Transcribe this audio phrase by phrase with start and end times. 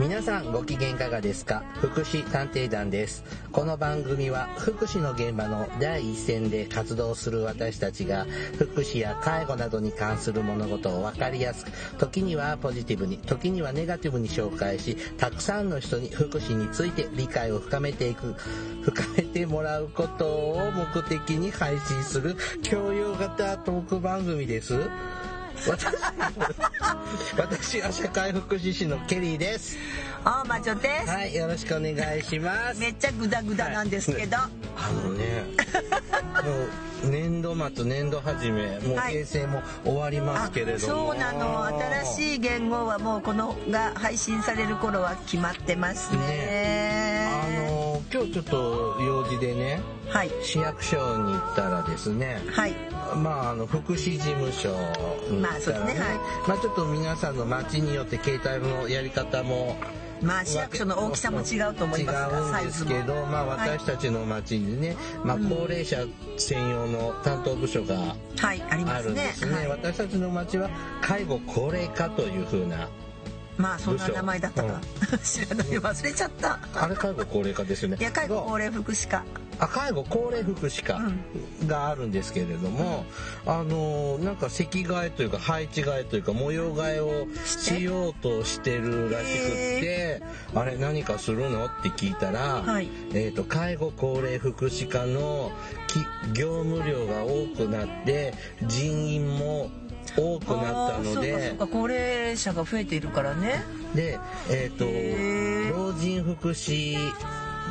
[0.00, 1.62] 皆さんご機嫌いかがですか？
[1.74, 3.22] 福祉探偵団です。
[3.52, 8.24] この番組は福祉の現場の第一線で活動する私たちが
[8.56, 18.34] 福祉や介護などに関する物事をわかりやすく、時にはポジティブに、時にはネガティブに紹介し、たくさんの人に福祉について理解を深めていく、
[18.82, 24.80] 深めてもらうことを目的に配信する教養型トーク番組です。
[25.66, 25.86] 私
[27.36, 29.76] 私は社会福祉士のケリーです。
[30.24, 32.80] あーまちょです、はい、よろしくお願いします。
[32.80, 34.50] めっちゃグダグダなんですけど、あ
[35.04, 35.44] のね、
[37.02, 40.78] もう年度末、年度始め、もうはい平成も終わりますけれども。
[40.78, 41.64] そうなの。
[42.04, 47.28] 新しい言語はもうこのが配信される頃は決まってますね。
[47.32, 47.79] あの
[48.12, 50.30] 今日ちょっと用事でね、はい。
[50.42, 52.74] 市役所に行ったらですね、はい。
[53.16, 54.68] まあ、あの福祉事務所
[55.30, 56.48] に行ったらね,、まあねはい。
[56.48, 59.76] まあちょっと皆さんの町によって携帯のやり方も
[60.22, 63.70] まあ市役所の大きさも違うと思います違うんですけど、まあ、はい。
[63.70, 66.04] 私たちの町にね、まあ、高齢者
[66.36, 69.54] 専用の担当部署がはいありまあるんすねですね。
[69.54, 69.68] はい。
[69.68, 70.68] 私たちの町は
[71.00, 72.88] 介護高齢化というふうな、
[73.60, 74.80] まあそんな名前だったか、
[75.22, 75.66] 知らない。
[75.68, 76.58] 忘れちゃった。
[76.74, 77.96] あれ介護高齢化ですよね。
[78.00, 79.18] いや介護高齢福祉課。
[79.18, 79.24] あ
[79.68, 81.00] 介護高齢福祉課
[81.66, 83.04] があるんですけれども、
[83.46, 90.22] あのなんか席替えというか配置替えというか模様替えをしようとしてるらしくって、
[90.54, 91.66] あれ何かするの？
[91.66, 92.88] って聞いたら、はい。
[93.14, 95.52] えっ、と介護高齢福祉課の
[95.88, 95.98] き
[96.38, 98.34] 業務量が多くなって
[98.66, 99.70] 人員も
[100.16, 101.66] 多くなったのあーそうかでそうか。
[101.66, 103.62] 高齢者が増えているからね。
[103.94, 104.84] でえっ、と
[105.76, 106.96] 老人福祉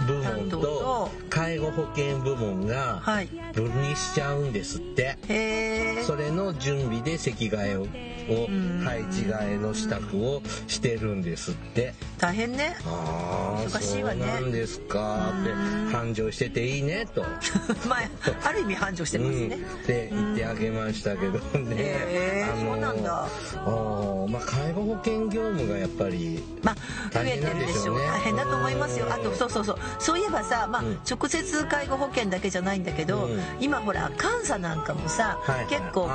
[0.07, 3.29] 部門とと介護保険部門がはい。
[3.53, 5.17] 分離しちゃうんですって。
[5.27, 7.85] へえそれの準備で席替えを
[8.85, 11.93] 配置替えの支度をしてるんですって。
[12.17, 12.75] 大変ね。
[12.85, 14.25] ああ、忙しそういわね。
[14.25, 15.33] なんですか。
[15.41, 15.53] って
[15.91, 17.23] 繁盛してていいねと。
[17.87, 21.39] まあある意味繁盛してますね、うん、って言ってあげましたけどね。
[21.77, 23.27] へーそうなんだ。
[23.55, 26.75] あーまあ介護保険業務がやっぱりまあ
[27.13, 27.99] 増えて大変なんるでしょう。
[27.99, 29.05] ね大変だと思いますよ。
[29.05, 30.99] うんあとそうそうそうそういえばさ、まあうん。
[31.09, 33.39] 直接介護保険だけじゃないんだけど、うん。
[33.59, 35.39] 今ほら監査なんかもさ、
[35.69, 36.09] 結構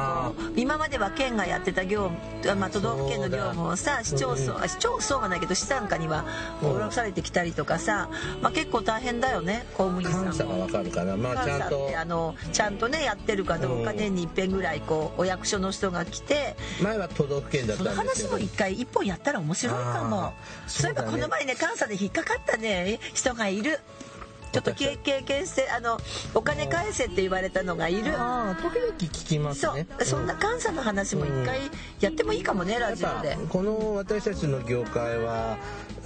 [0.56, 2.10] 今までは県がやってた業
[2.42, 6.24] 務、まあ、都道府県の業務をさ市町村、あ市町村はないけど市参加には
[6.62, 8.08] 登録されてきたりとかさ、
[8.40, 10.24] まあ、結構大変だよね公務員さんも。
[10.24, 11.16] 監査がわかるかな。
[11.16, 11.76] まあちゃんと。
[11.76, 13.96] 監査ってあのちゃんとねやってるかどうかうん。
[13.96, 16.56] 年に一遍ぐらいこうお役所の人が来て。
[16.82, 18.28] 前は都道府県だっそのたんですけど。
[18.30, 18.38] 話も。
[18.38, 20.32] 一回一本やったら面白いかも。
[20.66, 23.80] そういえばこの前ね監査で引っかかったね人がいる。
[24.52, 25.98] ちょっと経経験してあの
[26.32, 28.04] お金返せって言われたのがいる。
[28.04, 28.22] 時々
[28.98, 29.88] 聞きますそね。
[29.98, 30.04] う。
[30.04, 31.58] そんな監査の話も一回
[31.98, 33.36] やってもいいかもねラやっぱジオで。
[33.48, 35.58] この私たちの業界は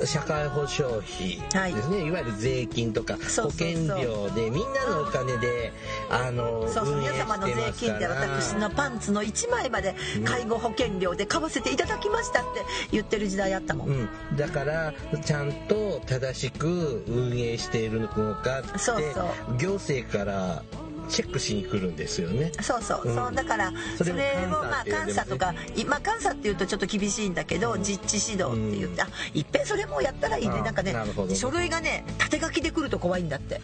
[0.04, 1.40] 社会保障費
[1.72, 5.72] ですね、い、わゆる税金とか保険料でみんなのお金で
[6.10, 9.94] あのそうそう運営皆様の税金で私のパンツの1枚まで
[10.24, 13.88] 介護保険料で買わせていただきましたって言ってる時代あったもん。
[13.88, 14.92] うん、だから
[15.24, 18.68] ちゃんと正しく運営しているのかって
[19.58, 20.62] 行政から
[21.08, 22.52] チェックしに来るんですよね。
[22.60, 23.14] そうそう、うん。
[23.14, 30.54] そうだからそそれをまあ監査とかいまあ監査っていうとちょっと厳しいんだけど、実地指導って言って、あいっぺんそれもやったらいいね。
[30.60, 30.94] あなんかね
[31.34, 33.60] 書類がね縦書きで来ると怖いんだって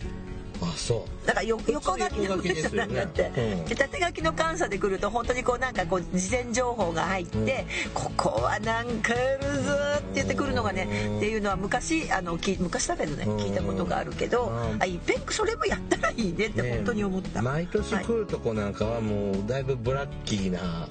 [0.72, 1.26] あそう。
[1.26, 2.94] だからよ横書きの横書きですよね。
[2.94, 3.64] なんだって、うん。
[3.64, 13.36] で縦書きの監査で来ると本当にこうなんかこう事前情報が入って、ここはなんかやるぞって言ってくるのがね、うんっていうのは昔あのき昔だけどねうん。
[13.36, 14.82] 聞いたことがあるけど、うん。
[14.82, 20.88] あいっぺんそれもやったらいいねって本当に思った、ね毎年はい来るとこなんかはもうだいぶブラッキーな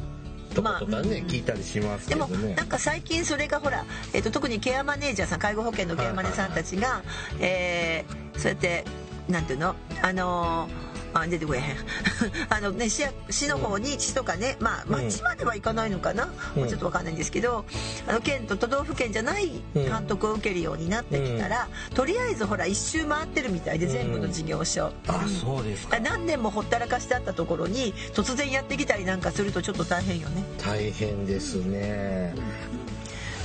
[0.54, 1.08] とことかね、まあうん。
[1.08, 7.02] 聞いたりしますでもなんか最近それがほら、えっと特にケアマネージャーさん介護保険のケアマネさんたちが、
[7.40, 8.84] えーそうやって
[9.28, 9.76] なんていうの？
[10.02, 11.78] あのーあ出てこえへん。
[12.50, 16.62] あのね市や市の方に市とかねまあ町までは行かないのかな、うん。
[16.64, 17.66] もうちょっとわかんないんですけど
[18.08, 26.00] あの県と都道府県じゃない監督を受けるようになってきたら、とりあえずほら一周回ってるみたいで全部の事業所、あそうですか。
[26.00, 30.44] 何年もほったらかしてあったところに突然やってきたりなんかするとちょっと大変よね。
[30.58, 32.34] 大変ですね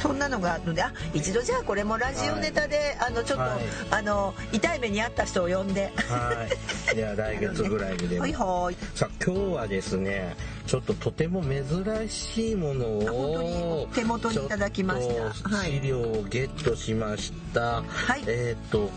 [0.00, 3.60] そんなのがあるのであ一度じゃあこれもラジオネタで、あのちょっと、はい。
[3.90, 5.92] あの痛い目に遭った人を呼んで。
[5.96, 6.46] は
[6.92, 6.94] い。
[6.94, 8.76] じゃあ来月ぐらいにでも はいはい。
[8.94, 10.36] さあ今日はですね
[10.66, 13.94] ちょっととても珍しいものをに？
[13.94, 15.56] 手元にいただきました。
[15.56, 15.72] はい。
[15.72, 18.22] 資料をゲットしました、はい。
[18.26, 18.90] えっ、と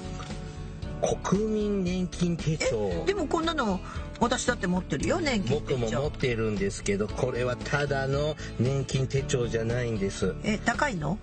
[1.02, 3.06] 国民年金手帳。
[3.06, 3.80] でもこんなの
[4.20, 5.78] 私だって持ってるよ年金手帳。
[5.78, 10.36] 僕も持ってるんですけどこれはただの年金手帳じゃないんです。
[10.44, 11.18] え高いの？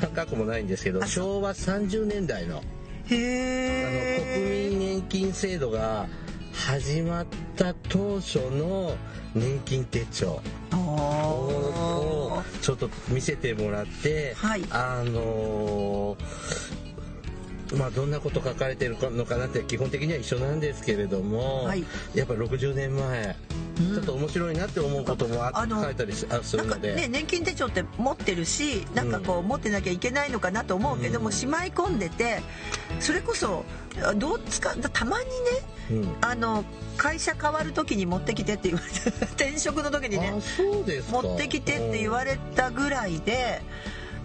[0.00, 2.58] 高くもないんですけど昭和30年代の。
[2.58, 2.62] あの
[3.06, 3.18] 国
[4.70, 6.06] 民年金制度が
[6.52, 7.26] 始まっ
[7.56, 8.96] た当初の
[9.34, 10.40] 年金手帳。
[10.72, 14.64] おをーちょっと見せてもらって、はい。
[14.70, 16.83] あのー
[17.76, 21.84] まあどんなこと書かれてるのかなって基本的には一緒なんですけれども、はい。
[22.14, 23.36] やっぱ60年前、
[23.76, 31.32] ちょっと面白いなって思うこともあ書いたりすなんかるので、ね年金手帳って持ってるしなんかこう持ってなきゃいけないのかなと思うけども、うん。
[31.32, 32.42] しまい込んでて
[33.00, 33.64] それこそ
[34.02, 35.30] あどう使うたまにね
[35.90, 36.16] うん。
[36.20, 36.64] あの
[36.96, 40.32] 会社変わる時に持ってきてって言われて 転職の時にね
[41.10, 43.62] 持ってきてって言われたぐらいで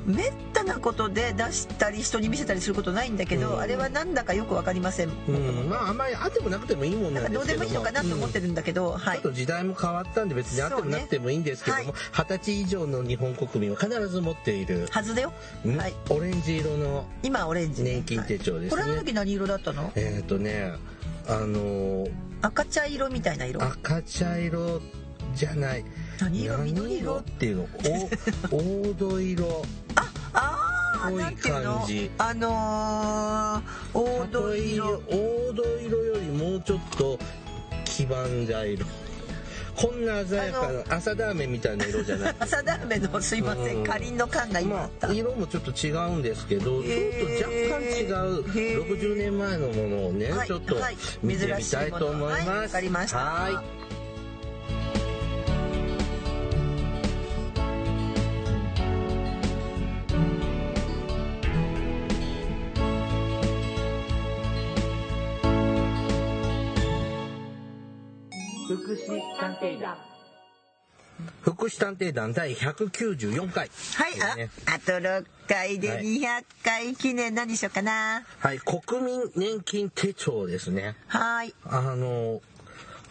[0.05, 3.59] めったなことで出したり人に見せたりすることないんだけど、うん。
[3.59, 8.55] あれはなんだかよく分かりません、うん、まああんまりあってもなくてもいいもんななんどうでもいいのかなと思ってるん。
[8.55, 15.33] だけど、はいちょっと時代も変わったんで別にあってもなくてもいいんですけどもね二十、歳以上の日本国民は必ず持っている、はずだよ。
[15.65, 15.77] ん？
[15.77, 15.93] はい。
[16.09, 17.83] オレンジ色の今オレンジ。
[17.83, 18.81] ね年金手帳ですね。
[18.81, 19.91] はいこれの時何色だったの？
[19.95, 20.73] えっ、とね
[21.27, 22.11] あのー
[22.41, 23.61] 赤茶色みたいな色？
[23.61, 24.81] 赤茶色
[25.35, 25.83] じゃない
[26.21, 27.63] 何色緑色っていうの？
[28.51, 28.59] お
[28.91, 29.65] 黄土色。
[29.95, 30.11] あ
[31.03, 32.11] あ濃い感じ。
[32.17, 35.01] あのー、黄土色。
[35.07, 35.15] 黄
[35.55, 37.17] 土色よりもうちょっと
[37.85, 38.85] 黄ばんだ色。
[39.75, 42.35] こんな鮮やかな朝ラーメンみたいな色じゃない。
[42.39, 48.85] 朝ラーメンのすいませうんんかりんの缶が今あった、まあ、色もちょっと違うんですけど、ちょっと若干違うへー。
[48.85, 50.97] 60年前のものをね、はいちょっとはい。
[51.23, 52.43] 見てみたいと思います。
[52.43, 53.78] 珍しいはいわかりました
[69.61, 69.97] 偵団
[71.41, 78.23] 福祉探偵団第194回、はい、あ、ねあと6回ではい200回記念何しようかな。
[78.39, 80.95] はい、国民年金手帳ですね。
[81.07, 81.53] はい。
[81.65, 82.41] あの、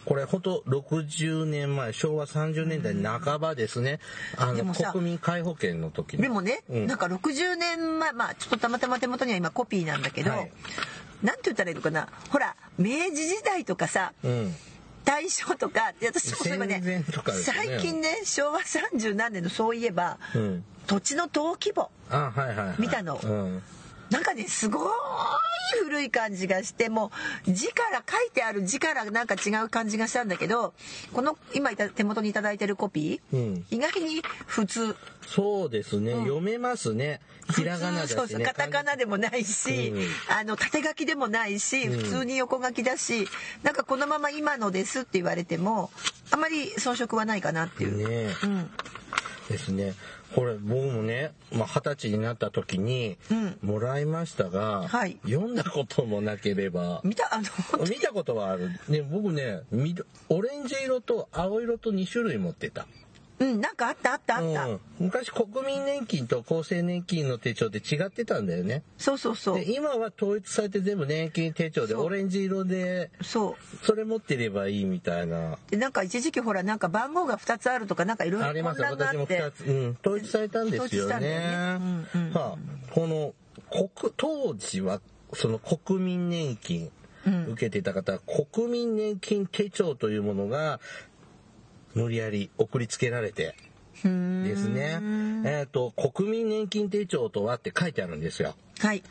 [0.05, 3.99] これ本当60年前、昭和30年代半ばですね。
[4.37, 10.51] あの、でもさ国民皆保険の時にでもね、うんなんか60年前、まあちょっとたまたま手元には今コピーなんだけど、はい
[11.21, 12.07] なんて言ったらいいのかな。
[12.29, 14.55] ほら、明治時代とかさ、うん。
[15.05, 17.03] 大正とか、で私そういえばねね
[17.43, 20.63] 最近ね、昭和30何年のそういえば、うん。
[20.87, 21.89] 土地の登記簿。
[22.79, 23.63] 見たのうん。
[24.09, 24.89] なんかね、すごい
[25.83, 27.11] 古い感じがして、も
[27.47, 30.73] う字から書いてある字からなんか違う感じがしたんだけど、
[31.13, 34.95] この今いた手元にいただいてるコピー、うん意外に普通。
[35.27, 37.21] そうですね、読めますね。
[37.55, 38.15] ひらがなだしね。
[38.15, 43.27] そうそうカタカナでもないし、うんあの縦書きでもないしうん普通に横書きだし、
[43.63, 45.91] なんかこのまま今のですって言われても
[46.31, 48.71] あまり遜色はないかなっていう、ねうん、
[49.49, 49.93] ですね。
[50.35, 58.69] これ僕もね、まあ二十歳になった時にうんもらいましたが、はい読んだこともなければ、見たあの 見たことはある。
[58.87, 62.87] ね、僕ね、緑オレンジ色と青色と2種類持ってた。
[63.39, 68.83] うんなんかあったあったあった、うん、昔国民年金と厚生年金の手帳って違ってたんだよね。
[68.97, 69.55] そうそうそう。
[69.55, 73.85] で今は統一されて全部年金手帳でオレンジ色でそう。
[73.85, 75.57] それ持ってればいいみたいな。
[75.69, 79.41] でなんか一時期ほらなんか番号が2つあるとかなんかいろいろあります私もって。
[79.41, 81.13] 2つ、うん、統一されたんですよね。
[81.13, 82.07] よね。
[82.13, 82.33] うんうん。
[82.33, 83.33] はあ、この
[83.71, 85.01] 国当時は
[85.33, 86.91] その国民年金
[87.25, 87.45] うん。
[87.51, 90.79] 受けていた方は、国民年金手帳というものが
[91.95, 93.55] 無理やり送りつけられて
[94.03, 94.99] ですね。
[95.45, 98.55] えっ、と国民年金手帳とはって書いてあるんですよ。
[98.79, 99.03] はい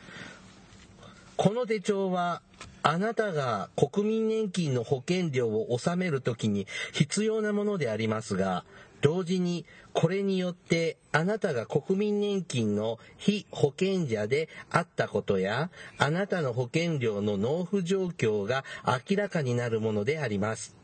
[1.37, 2.43] この手帳は
[2.83, 8.65] あなたが国民年金の保険料を納めるときに必要なものでありますが、
[9.03, 20.77] 同時にこれによってあなたが国民年金の非保険者であったことや、あなたの保険料の納付状況が明らかになるものであります。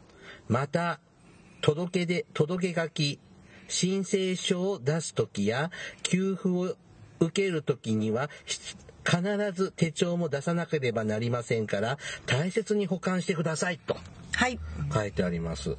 [0.46, 1.00] また、
[1.64, 3.18] 届けで、届け書き、
[3.68, 5.70] 申請書を出すときや、
[6.02, 6.76] 給付を
[7.20, 8.58] 受けるときには、ひ
[9.02, 9.22] 必
[9.54, 13.96] ず手帳も出さなければなりませんから、大切に保管してくださいと
[14.32, 14.58] はい
[14.92, 15.76] 書いてあります。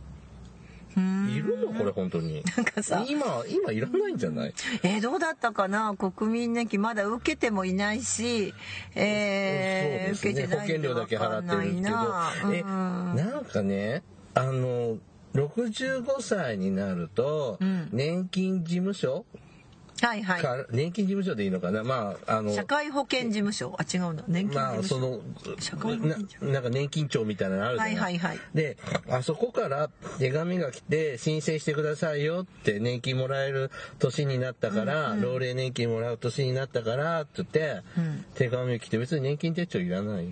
[0.97, 1.77] いるの？
[1.77, 2.41] これ本当に。
[2.57, 4.53] なんかさ今、今いらないんじゃない？
[4.81, 5.93] えーどうだったかな？
[5.95, 8.55] 国民年金まだ受けてもいないし、
[8.95, 10.11] えーね。
[10.15, 12.53] 受けてない保険料だけ払ってるけど。
[12.55, 14.01] え、うんなんかね、
[14.33, 14.97] あの、
[15.35, 17.89] 65歳になると、うん。
[17.91, 19.25] 年金事務所？
[20.01, 20.41] はいはい。
[20.41, 21.83] か年金事務所でいいのかな？
[21.83, 23.75] まああの社会保険事務所？
[23.79, 24.23] あ違うな。
[24.27, 25.21] 年金事まあ務所、その
[25.59, 28.39] 社会保険ななんか年金庁みたいなのあるじゃない,、はいはいはい。
[28.53, 28.77] で
[29.09, 29.89] あそこから
[30.19, 38.25] 手紙が来て申請してくださいよって年金もらえる年になったから、老齢年金もらう年になったからって言って、うん。
[38.35, 40.27] 手紙来て別に年金手帳いらない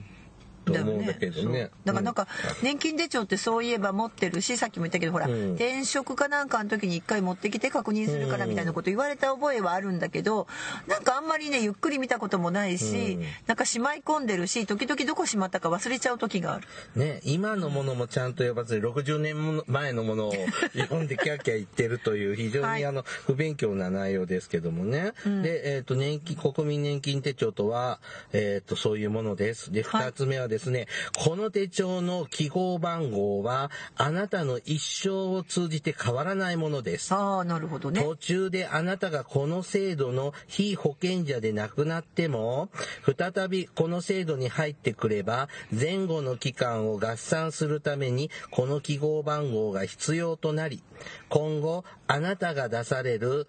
[0.64, 1.60] と思うんだけどね。
[1.60, 1.72] そう。
[1.86, 2.28] だからなんか
[2.62, 5.54] 年金手帳ってそういえば持ってるしさっきも言ったけどほら、うん。
[5.54, 10.48] 転職かなんかの時に一回持ってきて確認するからみたいなこと言われた覚えはあるんだけど
[10.88, 13.24] なんかあんまりねゆっくり見たこともないし、うん。
[13.48, 16.68] なんかしまい込んでるし時々どこしまったか忘れちゃう時がある。
[16.96, 20.34] ね、今のものもちゃんと呼ばずに60年前のものを
[20.74, 22.80] 読んでキャッキャ言ってるという非常はい。
[22.80, 25.14] にあの不勉強な内容ですけどもね。
[25.26, 28.00] で、えっ、と、年金、国民年金手帳とは、
[28.32, 29.72] えっ、と、そういうものです。
[29.72, 30.06] で、はい。
[30.08, 37.12] 二つ目はですね、この手帳の記号番号は、あなたの一生を通じて変わらないものです。
[37.14, 38.02] ああなるほどね。
[38.02, 42.70] 途中であなたがこの制度の非保険者で亡くなっても、
[43.18, 50.84] 再びこの制度に入ってくれば、前後の期間を合算するために、この記号番号が必要となり、
[51.30, 53.48] 今後、あなたが出される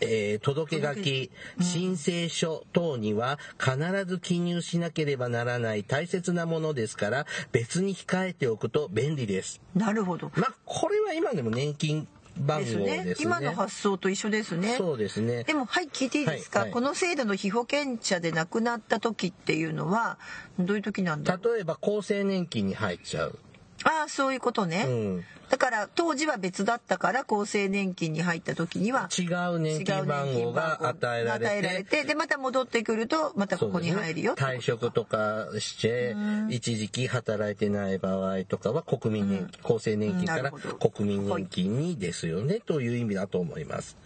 [0.00, 1.30] えー届け書き、
[1.60, 3.76] 申請書等には必
[4.06, 9.60] ず記入しなければならない大切なものですから、別に控えておくと便利です。
[9.74, 10.30] なるほど。
[10.36, 13.04] まあ、これは今でも年金番です号ですね。
[13.04, 13.14] ね。
[13.20, 14.76] 今の発想と一緒ですね。
[14.76, 15.44] そうですね。
[15.44, 20.18] でもはい聞いていいですか、はいはいこの制度の被保険者で亡くなった時っていうのは
[20.58, 23.38] どういう時なんだ例えば厚生年金に入っちゃう。
[23.84, 25.24] ああそういうことね、うん。
[25.48, 29.22] だから当時は別だったから厚生年金に入った時には違
[29.54, 31.46] う年金番号が与えられて。
[31.46, 36.14] 与えられてでまた戻ってくるとまたここに入るよね退職とかして、
[36.50, 43.96] 一時期働いてない場合とかは国民年金、厚生年金から国民年金にですよね、という意味だと思います。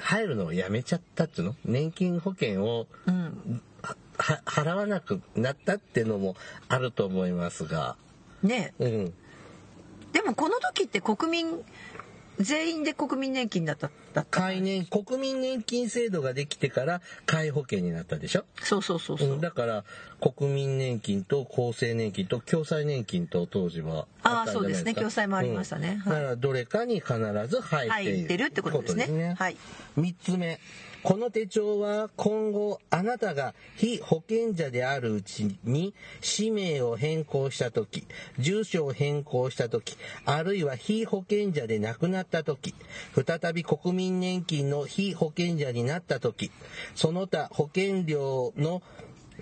[0.00, 1.56] 入るのをやめちゃったっていうの？
[1.66, 2.86] 年金保険を、
[3.82, 6.34] はは払わなくなったっていうのも
[6.68, 7.96] あると思いますが、
[8.42, 8.74] ね。
[8.78, 9.14] うん。
[10.12, 11.64] でもこの時って国民
[12.38, 14.40] 全員で国民年金だっただった。
[14.42, 18.44] 会年、国民年金制度ができてから皆保険になったでしょ？
[18.62, 19.84] そうそうそうそう、うん、だから
[20.20, 24.94] 国民年金と厚生年金と共済年金と当時はあーったんじゃないそうですね。
[24.94, 25.88] か共済もありましたね。
[25.88, 25.96] はい。
[25.96, 27.14] うんだからどれかに必
[27.48, 28.16] ず入っている。
[28.18, 29.34] 入ってるってことですね。
[29.38, 29.56] はい。
[29.98, 30.58] 3つ目
[31.02, 38.06] この手帳は今後あなたが非保険者であるうちに氏名を変更したとき
[38.38, 42.74] 住所を変更したときあるいは非保険者で亡くなったとき
[43.14, 46.52] 再び国民年金の非保険者になったとき
[46.94, 48.82] その他保険料の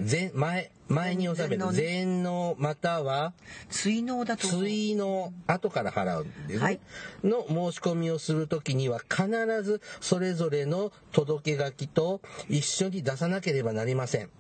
[0.01, 3.33] 前前前に納める前前納または
[3.69, 6.81] 追納だと追の後から払うんですね、はい。
[7.23, 9.29] の申し込みをするときには必
[9.63, 14.31] ずそれぞれの届け書きと一緒に出さなければなりません。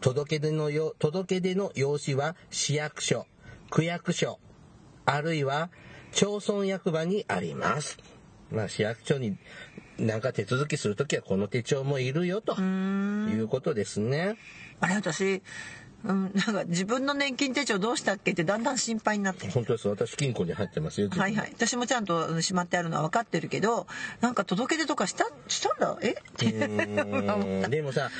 [0.00, 3.26] 届け出のよ届け出の用紙は市役所
[3.70, 4.40] 区役所
[5.06, 5.70] あるいは
[6.12, 7.98] 町村役場にあります。
[8.50, 9.36] まあ市役所に
[9.98, 14.36] なんか手続きするときはこの手帳もいるよということですね。
[14.82, 15.40] あれ私、
[16.04, 19.86] うん、なんか自分の年金手帳どうしたっけってだんだん心配になって本当です。
[19.88, 21.08] 私金庫に入ってますよ。
[21.10, 21.52] はいはい。
[21.54, 23.86] 私もちゃんとうんしまってあるのは分かってるけど
[24.20, 25.96] なんか届け出とかしたしたんだ？
[26.02, 26.10] え？
[26.10, 28.10] っでもさ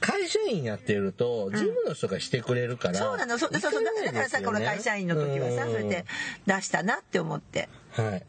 [0.00, 3.36] 会社員やってると事務の人がしてくれるから、そうなの。
[3.38, 3.72] そうそう。
[3.72, 5.72] そうだだからさこの会社員の時はさうん。
[5.72, 6.04] それで
[6.46, 7.68] 出したなって思って。
[7.90, 8.22] はい。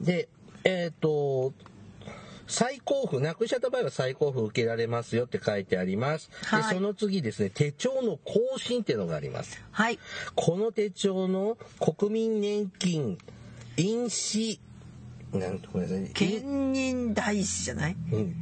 [0.00, 0.28] で
[0.62, 1.52] えっ、と
[2.48, 6.62] 再交付なくしちゃった場合は再交付受けられますよって書いてあります、はい。
[6.64, 9.62] でその次ですね手帳の更新っていうのがあります。
[9.70, 9.98] はい。
[10.34, 13.18] この手帳の国民年金
[13.76, 14.58] 印
[15.30, 16.02] 紙なんとごめんなさい。
[16.02, 17.96] ね兼任大使じゃない？
[18.12, 18.34] うん。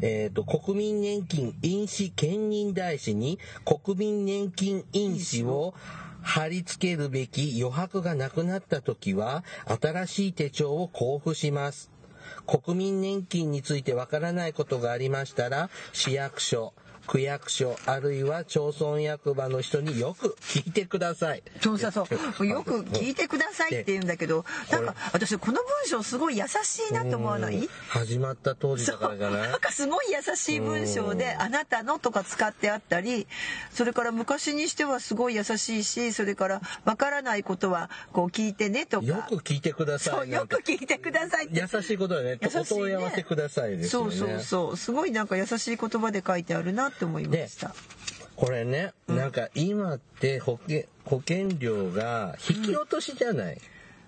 [0.00, 5.74] えー、と国民年金印紙兼任大使に国民年金印紙を
[6.20, 9.44] 貼り付けるべき余白がなくなった時は
[9.80, 11.91] 新しい手帳を交付します
[12.46, 16.72] 国民年金についてわからないことがありましたら市役所
[17.06, 21.42] 区役所あるいは町村役場の人によく聞いてください。
[21.60, 22.06] そうそうそ
[22.40, 22.46] う。
[22.46, 29.16] よく聞いてくださいって言うんだけどなんか私この文章すごい優しいなと思わない始まった当時だから。
[29.16, 33.26] じゃないなんかすごい優しい文章で「あなたの」とか使ってあったり
[33.70, 39.06] それから昔にしてはすごい優しいしそれから「わからないことはこう聞いてね」とか。
[39.06, 40.28] よく聞いてください。
[40.28, 42.60] なんてく聞いてください優しいことだね優しいね。
[42.62, 44.16] お問い合わせくださいですよね。
[44.16, 44.76] そうそうそう。
[44.76, 47.74] すごいなんか優しい言葉で書いてあるなって思いました。
[48.36, 53.58] これね、なんか今って保険保険料が引き落としじゃない、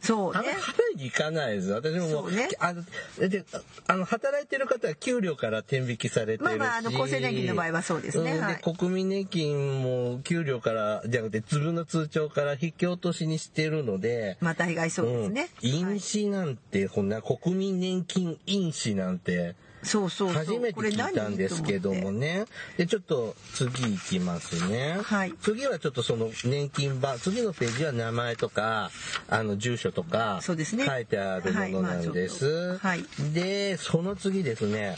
[0.04, 0.40] そうね。
[0.40, 1.70] 払いに行かないです。
[1.70, 2.48] 私ももそうね。
[2.58, 2.84] あの、
[3.18, 3.44] で、
[3.86, 6.42] あの、働いてる方は給料から天引きされてるし。
[6.44, 8.36] まあまああの厚生年金の場合はそうですね。
[8.36, 8.40] ん。
[8.40, 8.56] はい。
[8.56, 20.44] で、国民年金も給料から、じゃなくて自分の通帳から引き落としにしてるので、まあ大概そうですね、うん、印紙なんて、こんな国民年金印紙なんて、そうそうそう。
[20.44, 22.46] 初めて聞いたんですけどもね。
[22.76, 24.98] で、ちょっと次行きますね。
[25.02, 25.34] はい。
[25.40, 28.90] 次はちょっとその年金版、次のページは名前とか、
[29.28, 30.86] あの、住所とか、そうですね。
[30.86, 32.78] 書いてあるものなんです。
[32.78, 34.94] はいで、その次ですね、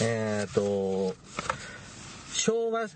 [0.00, 1.14] えっ、と、
[2.32, 2.88] 昭和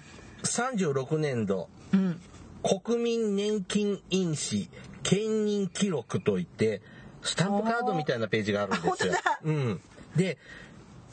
[0.42, 2.20] 36年度、うん。
[2.64, 4.68] 国民年金印紙
[5.02, 6.80] 兼任記録といって
[7.22, 9.12] スタンプカードみたいなページがあるんですよ。
[9.44, 9.80] うん、
[10.16, 10.38] で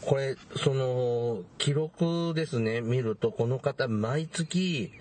[0.01, 2.81] これその記録ですね。
[2.81, 4.91] 見るとこの方毎月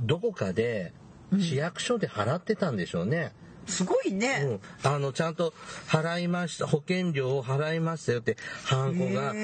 [0.00, 0.92] どこかで
[1.38, 3.32] 市役所で払ってたんでしょうね。
[3.66, 5.52] すごいね、うん、あのちゃんと
[5.86, 9.38] 払いました保険料を払いましたよってハンコがず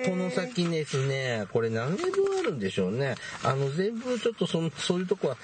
[0.00, 1.46] っとこの先ですね。
[1.52, 3.16] これ何年分あるんでしょうね。
[3.42, 5.36] あの全部ちょっとそのそういうとこは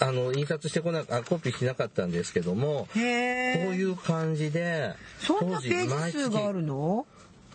[0.00, 7.06] あの印刷してこなあコピーしなかったんですけどもこういう感じでそんなページ数があるの？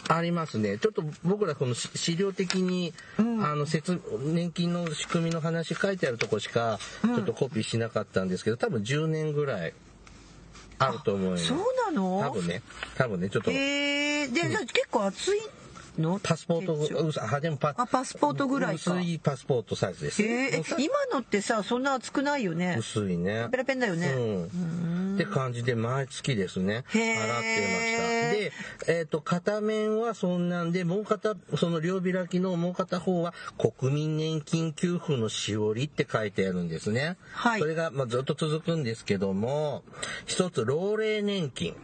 [0.08, 0.78] ありますね。
[0.78, 3.44] ちょっと僕らこのし資料的に、うん。
[3.46, 4.02] あの、説、
[4.34, 9.74] 年金の仕組みの話書いてあるとこしか、ちょっとコピーしなかったんですけど、多分10年ぐらい
[10.80, 11.48] あると思います。
[11.48, 12.20] そうなの？
[12.20, 12.62] 多分ね、
[12.96, 15.40] 多分ね、ちょっと、へえで、じゃあ結構厚い
[15.98, 16.20] の？
[16.22, 18.94] パスポート、あ、でもパあパスポートぐらいか。
[18.94, 20.22] 薄いパスポートサイズです。
[20.24, 22.76] へえ今のってさそんな厚くないよね。
[22.80, 23.48] 薄いね。
[23.52, 24.50] ペラペンだよね、うん。
[25.16, 28.32] って感じで毎月ですね、払ってました。
[28.32, 28.52] で、
[28.88, 37.18] えっ、と、片面はそんなんで、もう片、その両開きのもう片方は国民年金給付のしおりって書いてあるんですね。
[37.32, 39.84] はいそれが、まあ、ずっと続くんですけども、
[40.26, 41.76] 一つ、老齢年金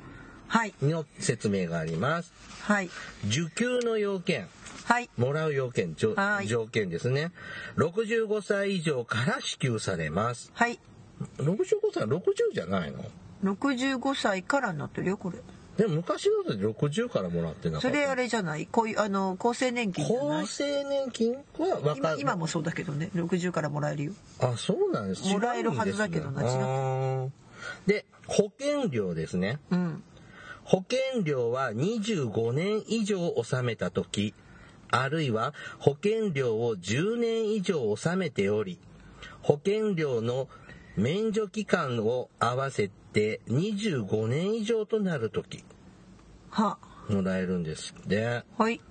[0.47, 2.33] はいの説明があります。
[2.63, 2.89] はい
[3.27, 4.47] 受給の要件。
[4.85, 6.15] はいもらう要件、条
[6.67, 7.31] 件ですね。
[7.77, 10.51] 65歳以上から支給されます。
[10.55, 10.79] はい
[11.37, 12.21] 65歳、60
[12.53, 13.03] じゃないの
[13.43, 15.37] ？65歳からになってるよこれ。
[15.77, 17.87] でも昔だと60からもらってなかった。
[17.87, 18.67] それあれじゃない？
[18.67, 20.43] こういうあの厚生年金じゃない？
[20.43, 22.17] 厚生年金は分かる。
[22.19, 23.09] 今今もそうだけどね。
[23.15, 24.13] 60からもらえるよ。
[24.41, 25.25] あ、そうなんです。
[25.29, 26.63] もらえるはずだけどな違うんですね。
[26.63, 27.29] あー。
[27.87, 29.59] で、保険料ですね。
[29.71, 30.03] うん。
[30.65, 34.33] 保険料は25年以上納めた時、
[34.91, 38.79] あるいは保険料を10年以上納めており、
[39.41, 40.47] 保険料の
[40.99, 45.63] 免除期間を合わせて25年以上となる時、
[46.49, 46.77] は。
[47.09, 48.43] もらえるんですって。
[48.57, 48.81] はい。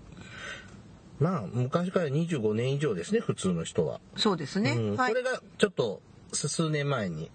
[1.20, 4.00] まあ、昔から25年以上ですね、普通の人は。
[4.16, 4.96] そうですね、うん。
[4.96, 5.12] はい。
[5.12, 6.00] これがちょっと
[6.32, 7.30] 数年前に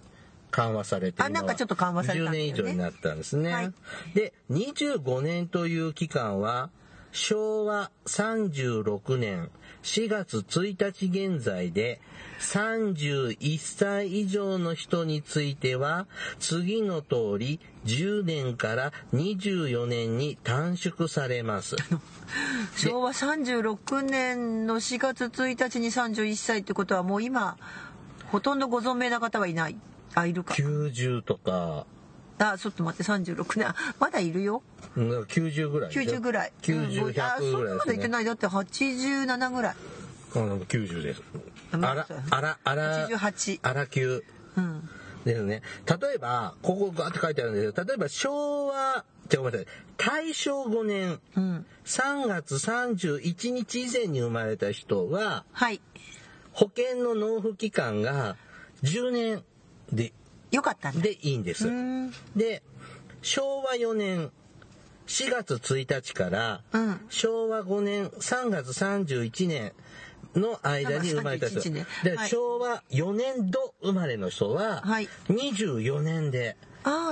[0.51, 2.51] 緩和されてあなんかちょっと緩和されたん10だよね。
[2.53, 3.51] 年以上になったんですね。
[3.51, 3.73] はい。
[4.13, 6.69] で25年という期間は
[7.13, 9.49] 昭和36年
[9.83, 12.01] 4月1日現在で
[12.39, 16.07] 31歳以上の人については
[16.39, 21.75] 次の通り10年から24年に短縮されます。
[22.75, 27.57] 昭和36年の4月1日に31歳ってことはもう今
[28.31, 29.75] ほとんどご存命な方はいない
[30.15, 31.85] あいるか90とか、
[32.51, 33.67] あちょっと待って36年。
[33.69, 34.61] あまだいるよ。
[34.95, 36.17] うん90ぐらいでしょ。
[36.17, 36.53] 90ぐらい。
[36.61, 37.85] 90、うんあ100そんぐらいですね。
[37.85, 38.07] なまだいって。
[38.07, 38.25] ない。
[38.25, 39.75] だって87ぐらい。
[40.35, 41.21] うん、90です。
[41.71, 44.23] あまあら、あら、あら、88あら級
[44.57, 44.61] う。
[44.61, 44.89] ん。
[45.25, 45.61] ですね。
[45.87, 51.65] 例えば、ここガーって書いてあるんですけど、例えば昭和、じゃごめんなさい、大正5年、うん。
[51.85, 55.81] 3月31日以前に生まれた人は、はい。
[56.51, 58.35] 保険の納付期間が
[58.83, 59.43] 10年
[59.91, 60.13] で、
[60.53, 61.01] よかったんだ。
[61.01, 61.67] でいいんです。
[61.67, 61.71] う。
[61.71, 62.11] ん。
[62.35, 62.63] で、
[63.21, 64.31] 昭和4年
[65.07, 67.01] 4月1日から、うん。
[67.09, 69.73] 昭和5年3月31年
[70.35, 71.59] の間に生まれた人。
[71.59, 71.87] 331年。
[72.03, 72.29] で、はい。
[72.29, 76.55] 昭和4年度生まれの人ははい、24年で、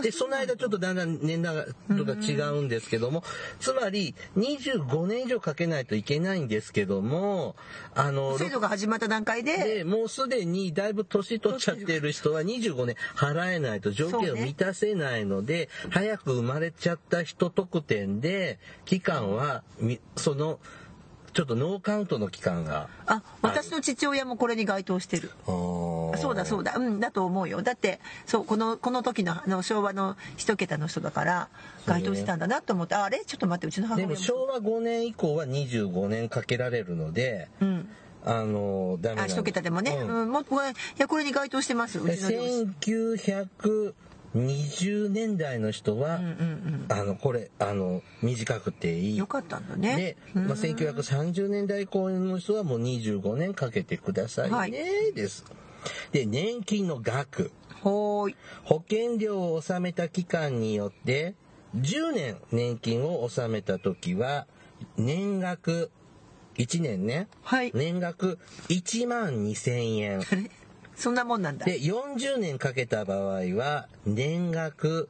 [0.02, 3.24] で、その間ちょっとだんだん年代がとか違うんですけども、
[3.60, 7.56] つまり25年以上かけないといけないんですけども、
[7.96, 20.60] あの、制度が始まった段階でで、もうすでにだいぶ年取っちゃってる人は25年払えないと条件を満たせないので、早く生まれちゃった人特典で、期間は、みその、
[21.34, 22.90] ちょっとノーカウントの期間が。
[23.06, 25.32] あ私の父親もこれに該当してる。
[25.46, 26.74] そうだそうだ。
[26.74, 27.62] だうんだと思うよ。
[27.62, 31.50] だってそうこのこの時のあの昭和の一桁の人だから
[31.86, 32.96] 該当してたんだなと思って。
[32.96, 33.24] ああれ？
[33.26, 34.16] ちょっと待ってうちの母で親も。
[34.16, 37.90] も昭和5年以降は25年かけられるので、うん。
[38.24, 40.22] あの、ダメなんあ一桁でもね、うん。
[40.22, 43.56] うんもうこれいやこれに該当してますうちの両親
[44.36, 49.12] 20年代の人は、うんうんあのこれあの短くていい。
[49.12, 50.18] うんよかったんだね。
[50.34, 54.72] で、まあ、1930年代以降の人はもう25年かけてくださいね、はい。
[54.72, 55.46] です。
[56.12, 57.52] で年金の額。
[57.82, 58.36] ほーい。
[58.64, 61.36] 保険料を納めた期間によって
[61.76, 64.48] 10年年金を納めた時は
[64.98, 65.92] 年額
[66.56, 67.28] 1年ね。
[67.44, 67.72] はい。
[67.74, 68.40] 年額
[68.70, 70.22] 1万2000円
[71.02, 71.66] そんなもんなんだ。
[71.66, 75.10] で40年かけた場合は年額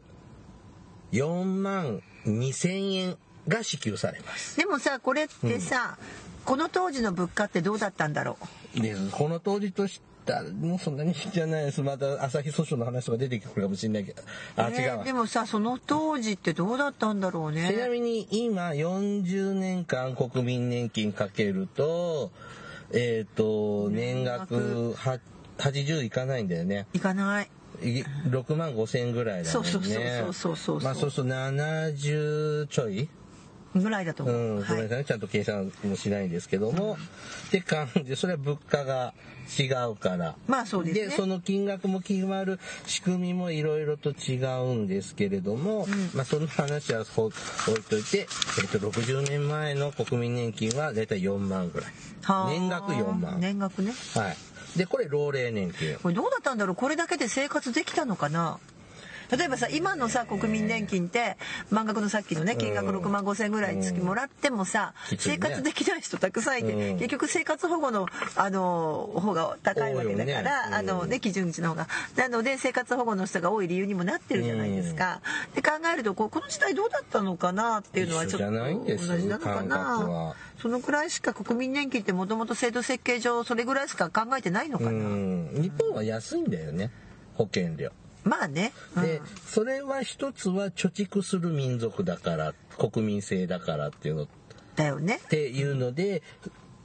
[1.11, 4.57] 4万2000円が支給されます。
[4.57, 5.97] でもさこれってさ、
[6.45, 8.37] この当時の物価ってどうだったんだろ
[8.73, 11.81] でこの当時としたらもうそんなにじゃないです。
[11.81, 14.23] また朝日訴訟の話とか出てくるかもしれないけど。
[14.55, 15.03] あ、ね違うわ。
[15.03, 17.69] でもさその当時ってどうだったんだろうね。
[17.69, 22.31] ちなみに今40年間国民年金かけると
[22.93, 24.93] えっ、と年額。
[24.93, 25.19] は
[25.61, 26.87] 80いかないんだよね。
[26.93, 27.49] いかない。
[27.83, 29.71] い6万5千円ぐらいだもんね。
[29.71, 33.07] そうそうそうそうそうそうまあそうすると70ちょい。
[33.73, 36.97] ぐらいだと思う、うん、ごめんなはいさいね、ちゃんと計算もしないんですけども、
[37.47, 39.13] って感じそれは物価が
[39.57, 40.35] 違うから。
[40.47, 41.15] まあそうですね。
[41.15, 47.35] その金額も決まる仕組みもいろいろと違うんですけれども、まあその話はほ置
[47.79, 48.27] いといて、
[48.61, 51.91] えっと、60年前の国民年金はだいたい4万ぐらい。
[52.23, 52.49] はあ。
[52.49, 53.39] 年額4万。
[53.39, 53.93] 年額ね。
[54.15, 54.37] はい。
[54.75, 55.95] で、これ老齢年金。
[55.97, 56.75] これどうだったんだろう？
[56.75, 58.59] これだけで生活できたのかな？
[59.31, 61.37] 例えばさ今のさ国民年金って
[61.69, 75.21] 満額のさっきのね金額6万5千円ぐらい月もらってもさ、ね生活できない人たくさんいて、うん結局生活保護のあの方が高いわけだから、ねうんあのね基準値の方がなので生活保護の人が多い理由にもなってるじゃないですか。
[75.55, 80.35] で考えるとこの時代どうだったのかなっていうのはちょっと同じなのかな。
[80.61, 84.91] そのくらいしか国民年金ってもともと制度設計上それぐらいしか考えてないのかな。
[84.91, 85.49] うん。
[85.55, 86.91] 日本は安いんだよね。
[87.35, 87.91] 保険料。
[88.23, 88.73] まあね。
[88.95, 94.27] うんで、それは一つは貯蓄する民族だから国民性だからっていうのっ
[94.75, 95.19] だよね。
[95.29, 96.21] ていうので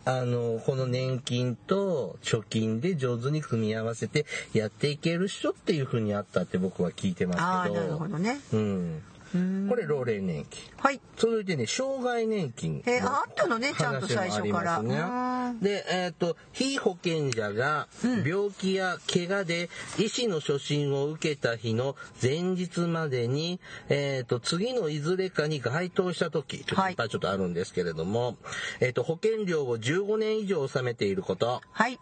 [0.04, 8.38] あのこの年金と貯金で上手に組み合わせてやっていける人っていうふうにあったって僕は聞いてますああなるけどほどね。
[8.52, 9.02] うん、うん
[9.68, 10.62] これ老齢年金。
[10.78, 11.00] はい。
[11.16, 14.82] 続いてね障害年金えーああったのねちゃんと最初から。
[15.60, 17.88] でえっ、と被保険者が
[18.24, 26.92] 病気や怪我で医師の初診を受けた日の前日までに、えっと次のいずれかに該当した時ちょっとはい。
[26.92, 28.36] いっぱいちょっとあるんですけれども、
[28.80, 31.60] えっと保険料を15年以上納めていること。
[31.70, 31.98] はい。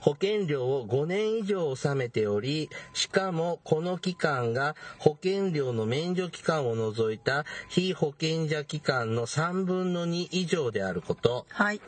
[0.00, 11.80] 保険料を5年以上納めており、しかもこの期間が保険料の免除期間を除いた非保険者期間の3分の2以上であること、はい。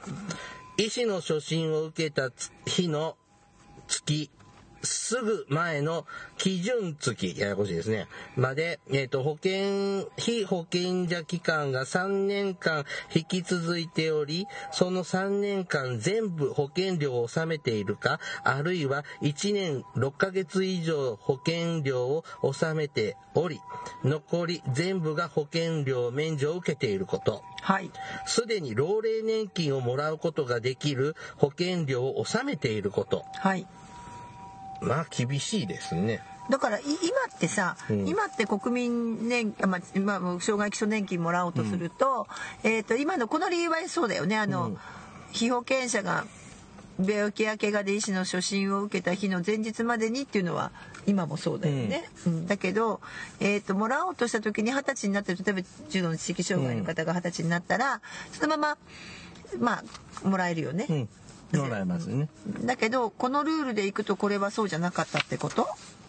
[0.77, 2.31] 医師の初診を受けた
[2.67, 3.17] 日の
[3.89, 4.31] 月、
[4.83, 8.07] すぐ前の基準月、ややこしいですね。
[8.37, 23.61] まで、えっ、と、保険、非保険者期間が3年間引き続いており、その3年間全部保険料を納めているか、あるいは1年6ヶ月以上保険料を納めており、
[24.05, 27.43] 残り全部が保険料免除を受けていること。
[27.63, 27.91] はい。
[28.27, 33.25] すでに老齢年金をもらうことができる保険料を納めていること。
[33.35, 33.67] はい。
[34.81, 36.23] まあ厳しいですね。
[36.49, 36.97] だからい今
[37.35, 38.09] ってさ、うん。
[38.09, 42.27] 今って国民年あまあまあ、障害基礎年金もらおうとすると,、
[42.63, 44.39] えー、と今のこの理由はそうだよね。
[44.39, 44.79] あの、うん。
[45.33, 46.25] 被保険者が
[47.05, 50.73] 病気や怪我で医師の初診を受けた日の前日までにっていうのは
[51.07, 52.09] 今もそうだよね。
[52.27, 52.47] うん。
[52.47, 53.01] だけど、
[53.41, 55.61] えー、ともらおうとした時に二十歳になって例えば
[55.91, 58.01] 重度の知識障害の方が二十歳になったら、
[58.33, 58.79] そのまま
[59.59, 59.83] ま
[60.25, 61.09] あもらえるよね。
[61.53, 61.61] うん。
[61.61, 62.29] もらえますね。
[62.65, 65.67] だけどこのルールでいくとこれはそうじゃなかったってこと？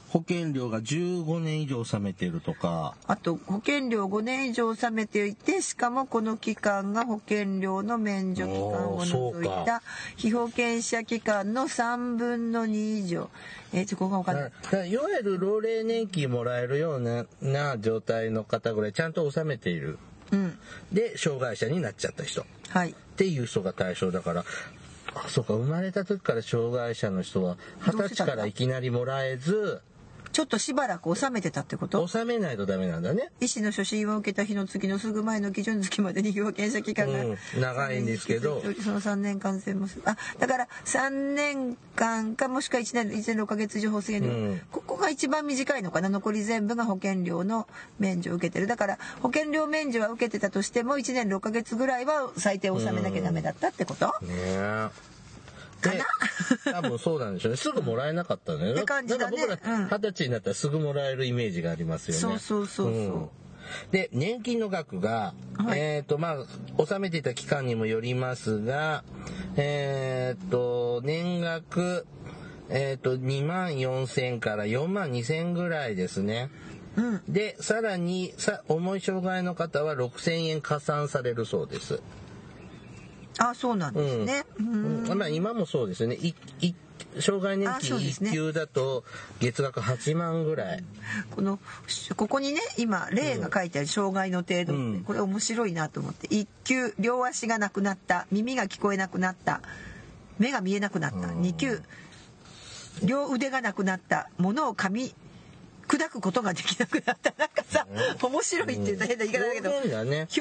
[0.10, 9.84] 保険料が15年以上納めてるとか、あと保険料5年以上納めていてしかもこの期間が保険料の免除期間を除いかた
[10.16, 13.30] 被保険者期間の3分の2以上
[13.72, 14.36] えー、ちょここが分かん
[14.82, 20.00] ないいわゆる老齢年金もらえるようなな状態の方ぐらいちゃんと納めている。
[20.32, 20.58] うん
[20.92, 22.42] で、障害者になっちゃった人。
[22.42, 24.46] っはいていう人が対象だから、
[25.16, 29.82] あ、そうか、生まれた時から障害者の人は、二十歳からいきなりもらえず、
[30.40, 32.02] ちょっとしばらく納めてたってこと？
[32.02, 33.30] 納めないとダメなんだね。
[33.42, 37.38] 医師の初診を受けた日の次のすぐ前の基準月までに被保険者期間が、うん。
[37.60, 38.62] 長いんですけど。
[38.82, 44.62] その3年間全部すあだから3年間かもしくは1年 ,1 年6ヶ月以上保険料、うん。
[44.72, 46.08] ここが一番短いのかな？
[46.08, 47.68] 残り全部が保険料の
[48.00, 48.68] 免除を受けてる。
[48.68, 54.90] だから保険料免除は受けてたとしても1年6ヶ月ぐらいは最低納めなきゃダメだったってこと、ねえ
[55.82, 56.04] かなで
[56.72, 57.58] 多分そうなんでしょうね。
[57.58, 58.74] すぐもらえなかったね。
[58.74, 62.22] って感じだね僕らうん二十歳になったらすぐもらえるイメージがありますよね。
[62.22, 63.30] そうそうそうそうん
[63.92, 66.46] で、年金の額が、はいえっ、と、まあ、
[66.78, 69.04] 納めていた期間にもよりますが、
[69.56, 72.06] えっ、と、年額、
[72.70, 76.50] えっ、と、2万4千から4万2千ぐらいですね。
[76.96, 82.02] うんで、さらに、さ、重い障害の方は6千円加算されるそうです。
[83.40, 85.18] あそうなんですね、うん。
[85.18, 86.16] まあ今もそうですよね。
[86.16, 86.76] いい
[87.20, 88.30] 障害年金ですね。
[88.30, 89.04] 一級だと
[89.40, 90.84] 月額8万ぐらい。
[91.32, 91.58] この
[92.16, 95.04] ここにね今例が書いてある障害の程度うん。
[95.06, 99.62] これ面白いなと思って一級両足がなくなった耳が聞こえなくなった
[100.38, 101.42] 目が見えなくなったうん。
[101.42, 101.82] 二級
[103.04, 105.16] 両腕がなくなった物を噛み
[105.90, 107.34] 砕くことができなくなった。
[107.38, 107.88] なんかさ
[108.22, 109.72] 面白いって言うと変な言い方だけど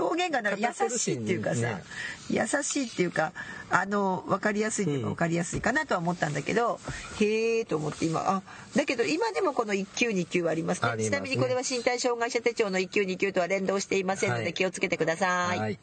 [0.04, 1.82] 表現がなんか優しいっていうかさ、ね。
[2.28, 3.32] 優しいっていうか
[3.70, 5.12] あの分かりやすいっていうかうん。
[5.14, 6.78] 分かりやすいかなとは思ったんだけど、
[7.20, 8.42] へえと思って今あ
[8.76, 11.04] だけど今でもこの1級2級はありますね。
[11.04, 14.44] ちなみにこれは身体障害者手帳の1級2級とは連動していませんのはい。
[14.44, 15.58] で気をつけてください。
[15.58, 15.78] はい。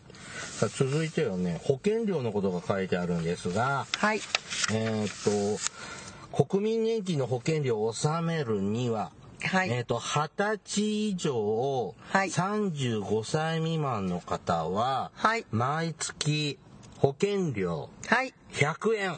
[0.59, 4.21] さあ続いてはね、保険料のことが書いてあるんですが、はい。
[4.71, 9.11] えーっと、国民年金の保険料を納めるには、
[9.47, 9.69] はい。
[9.71, 16.57] えーっと、20歳以上、はい35歳未満の方は、はい毎月
[16.97, 18.33] 保険料はい。
[18.53, 19.17] 100円。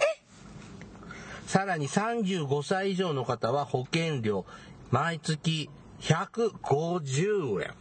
[1.45, 4.45] さらに35歳以上の方は保険料
[4.91, 5.69] 毎月
[6.01, 7.73] 150円。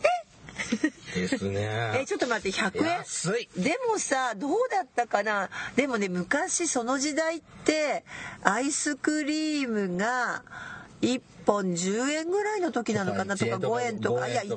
[1.14, 1.92] ですね。
[2.00, 2.84] えちょっと待って100円？
[2.98, 3.48] 安い。
[3.56, 5.50] でもさどうだったかな？
[5.76, 8.04] でもね昔その時代って
[8.42, 10.42] アイスクリームが
[11.02, 13.76] 1本10円ぐらいの時なのかなとかとか。
[13.78, 14.22] 5円とか。
[14.22, 14.56] 5いや1円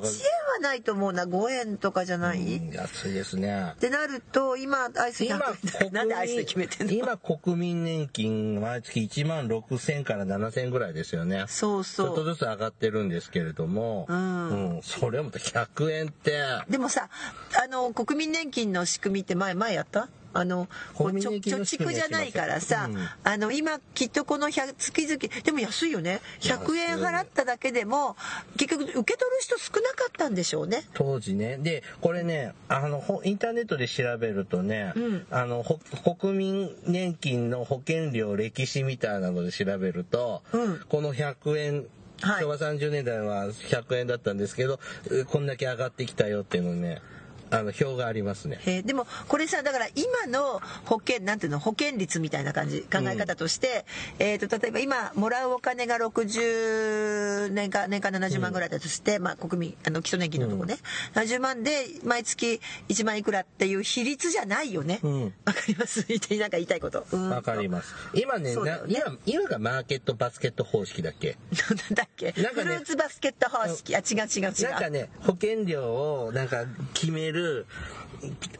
[0.62, 1.24] ないと思うな。
[1.24, 3.72] 5円とかじゃない、うん安いですね。
[3.74, 3.76] っ。
[3.76, 6.92] てなると今アイス今100円 なんでアイスで決めてんの？
[6.92, 11.44] 今国民年金毎月1万6千から7千ぐらいですよね。
[11.46, 14.76] そうちょっとそうずつ上がってるんですけれども、うん。
[14.76, 14.82] うん。
[14.82, 17.08] それも100円って、でもさ
[17.62, 20.08] あの国民年金の仕組みって前前やった？
[20.32, 23.08] あの貯蓄じゃないからさ、うん。
[23.24, 26.20] あの今きっとこの100月々でも安いよね。
[26.40, 28.16] 100円払っただけでも
[28.56, 30.84] 結局受け取る人少なかったんでしょうね。
[30.94, 31.58] 当時ね。
[31.58, 35.26] で、これね、あの、ほインターネットで調べるとね、うん。
[35.30, 35.78] あの、ほ
[36.14, 40.80] 国民年金の保険料歴史みたいなので調べると、うん。
[40.88, 41.86] この100円、
[42.20, 42.42] はい。
[42.42, 44.78] 昭和30年代は100円だったんですけど、
[45.10, 47.00] えこんだけ上がってきたよっていうのね、
[47.50, 48.58] あの、表がありますね。
[48.64, 53.84] へえでもこれさだから今の保険なんていうの保険率みたいな感じ考え方として、
[54.18, 60.76] えー、と例えば今もらうお金が60年か年間70万ぐらいだとして、まあ、国民あの基礎年金のとこね、
[61.14, 65.00] 70万で毎月1万いくらっていう比率じゃないよね。
[65.02, 65.30] わ、うん。
[65.30, 66.06] かります？
[66.38, 67.06] なんか言いたいこと。
[67.12, 67.30] うん。
[67.30, 67.94] わかります。
[68.14, 68.78] 今ねね。
[68.88, 71.36] 今、今がマーケットバスケット方式だっけ？
[71.88, 72.32] なんだっけ？
[72.40, 73.94] なんかねフルーツバスケット方式。
[73.96, 74.70] あ違う違う違う。
[74.70, 75.84] なんかね、保険料
[76.26, 77.39] をなんか決める、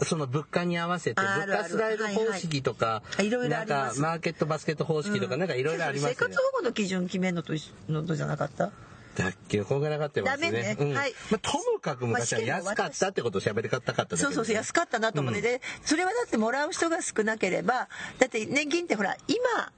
[0.02, 3.02] その物価に合わせて、物価スライド方式とか、
[3.48, 6.16] なんかマーケットバスケット方式とか、なんかいろいろありますよね。
[6.18, 6.38] 生活。
[6.52, 7.52] 保護の基準決めるのと
[7.88, 8.70] のとじゃなかった？
[9.16, 10.52] だっけ、こんがらがってますね。
[10.52, 10.76] ね。
[10.78, 10.94] うん。
[10.94, 11.12] はい。
[11.30, 17.88] まあ、ともかく昔は安かったってことを喋りたかっただけそうそうそう安かったなと思って、でそれはだってもらう人が少なければ
[18.18, 19.72] だって年金ってほら今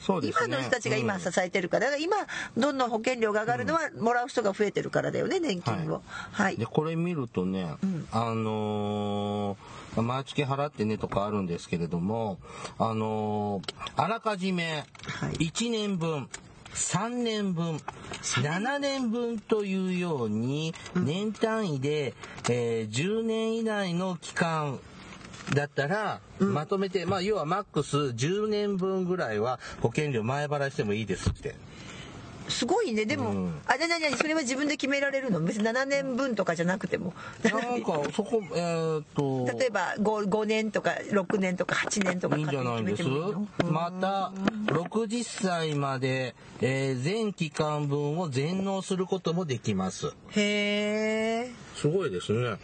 [0.00, 0.46] そうですね。
[0.46, 2.16] 今の人たちが今支えてるから、だから今
[2.56, 6.02] どんどん保険料が上がるのはもらう人が増えてるからだよね年金を。
[6.32, 7.74] はい、でこれ見るとね、
[8.12, 12.38] あのー毎月払ってねとかあるんですけれども、
[12.78, 14.84] あのーあらかじめ
[15.20, 15.48] はい。
[15.48, 16.28] 1年分、
[16.74, 17.78] 3年分、
[18.22, 19.38] 7年分。
[19.40, 22.14] というように、年単位で、
[22.48, 24.78] えー10年以内の期間
[25.54, 31.54] だったら、まとめて、まあ、要はマックス10年分ぐらいは保険料前払いしてもいいですって。
[32.48, 33.04] すごいね。
[33.04, 33.60] でも、うん。
[33.66, 35.38] あれ何何それは自分で決められるの？
[35.42, 37.12] 別に7年分とかじゃなくても。
[37.44, 43.02] なんか、 そこ、えーっと、例えば 5, 5年とか6年とか8年とかいいんじゃないんです？
[43.70, 44.32] また
[44.72, 50.06] 60歳まで、えー全期間分を全納することもできます。
[50.30, 52.56] へえすごいですね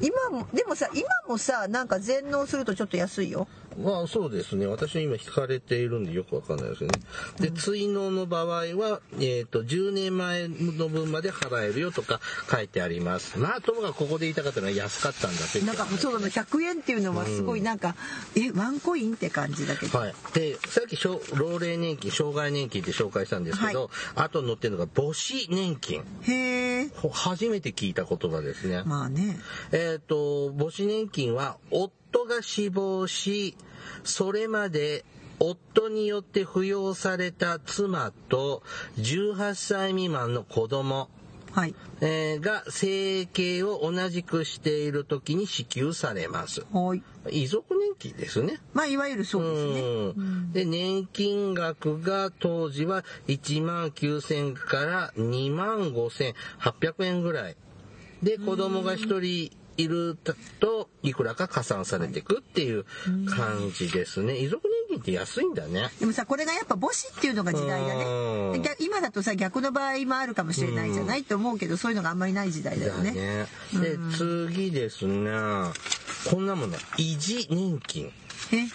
[0.00, 3.46] 今もでもさ今もさなんか全農するとちょっと安いよ。
[3.78, 4.66] まあそうですね。
[4.66, 7.00] 私今引かれているんでよくわかんないですよね。
[7.40, 13.38] で追納の場合は、えー、と10年前の分まで払えるよとか書いてあります。
[13.38, 17.94] まあともかくここで言いたかったのは安かったんだってなんかそうなの100円っていうのはすごいなんか、
[18.36, 26.04] えワンコインって感じだけど、はい、でさっきしょ老齢年金障害年金って紹介したんですけど、あと載ってるのが母子年金。
[26.22, 29.38] へえほ初めて聞いた言葉ですね、まあね。
[29.72, 33.56] えっ、と母子年金は夫が死亡し
[34.04, 35.04] それまで
[35.40, 38.62] 夫によって扶養された妻と
[38.98, 41.08] 18歳未満の子供、
[41.54, 41.74] はい。
[42.00, 46.66] えーが生計を同じくしている時に支給されます。
[46.72, 47.02] はい。
[47.30, 48.58] 遺族年金ですね。
[48.72, 49.80] まあいわゆるそうですね。
[49.80, 50.52] うん。
[50.52, 57.56] で年金額が当時は1万9000から2万5800円ぐらい。
[58.22, 60.16] で子供が1人いる
[60.60, 62.84] といくらか加算されていくっていう
[63.26, 64.38] 感じですね。
[64.38, 65.90] 遺族年金って安いんだね。
[65.98, 68.62] でもさこれがやっぱ母子っていうのが時代だうん。
[68.62, 73.12] ね今だとさ逆の場合もあるかもしれないじゃないと思うけどそういうのがあんまりない時代だよだね。
[73.12, 75.30] ねで次ですね。
[76.30, 78.12] こんなもの維持年金。
[78.52, 78.66] え？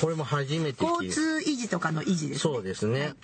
[0.00, 3.14] これも初めて交通維持とかの維持ですねそうですね。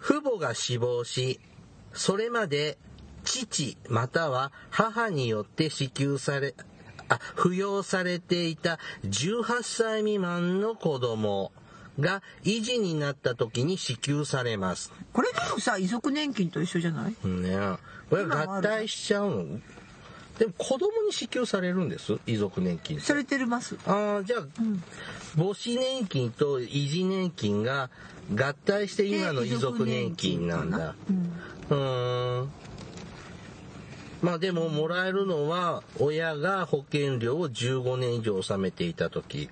[0.00, 1.40] 父母が死亡し、
[1.92, 2.78] それまで
[3.24, 6.54] 父または母によって支給され、
[7.08, 11.52] あ、扶養されていた18歳未満の子供
[11.98, 14.92] が維持になった時に支給されます。
[15.12, 17.14] これでもさ遺族年金と一緒じゃない？
[17.28, 17.58] ね
[18.08, 19.60] これ合体しちゃうの
[20.38, 22.18] でも子供に支給されるんです？
[22.26, 23.76] 遺族年金されてるます。
[23.86, 24.40] ああじゃあ、
[25.36, 27.90] 母子年金と維持年金が
[28.34, 30.94] 合体して今の遺族年金なんだ。
[31.68, 32.50] うーん
[34.22, 39.48] まあでももらえるのは親が保険料を15年以上納めていた時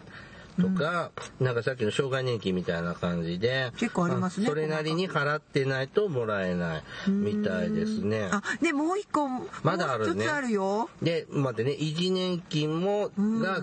[0.60, 8.28] とか、なんかさっきの障害年金みたいな感じで結構ありますねそれなりに払ってないともらえないみたいですね。
[8.30, 9.28] あでもう一個
[9.62, 10.28] まだあるね。
[10.28, 10.90] あるよ。
[11.00, 13.62] で、待ってね、維持年金も、が、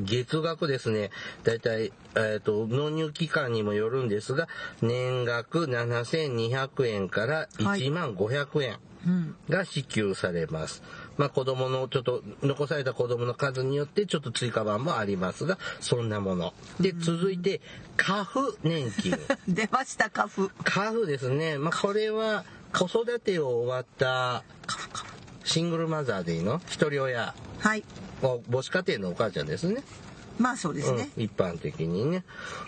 [0.00, 1.10] 月額ですね、
[1.44, 4.48] だいたい、えっ、と、納入期間にもよるんですが、
[4.80, 8.72] 年額7200円から1万500円。
[8.72, 8.91] うん
[9.48, 10.82] が支給されます。
[11.16, 16.54] まあ子供の、ちょっと、残された子供の数によってちょっと追加版もありますが、そんなもの。
[16.80, 17.60] で、続いて、
[17.96, 19.18] 家父年金。
[19.48, 21.58] 出ましたカフ家父ですね。
[21.58, 24.44] まあこれは、子育てを終わった、
[25.44, 26.60] シングルマザーでいいの？
[26.66, 27.34] 一人親。
[27.58, 27.84] はい
[28.22, 29.82] お母子家庭のお母ちゃんですね。
[30.38, 32.24] まあそうですね、うん、一般的にね。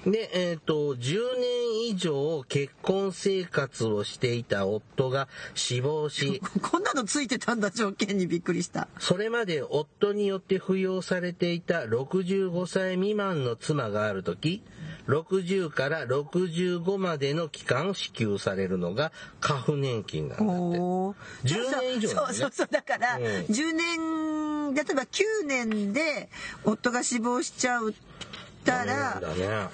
[0.07, 14.62] で、えっ、と、10年以上結婚生活をしていた夫が死亡し、 こんなのついてたんだ条件にびっくりしたそれまで夫によって扶養されていた65歳未満の妻があるとき、
[15.09, 20.53] 60から65までの期間支給されるのが家父年金なんだって。
[20.53, 21.14] おー。
[21.45, 22.14] 10年以上ね。
[22.14, 22.69] そうそうそう。
[22.71, 23.25] だから、うん。
[23.25, 26.29] 10年例えば9年で
[26.64, 27.83] 夫が死亡しちゃっ
[28.64, 29.69] たらだね。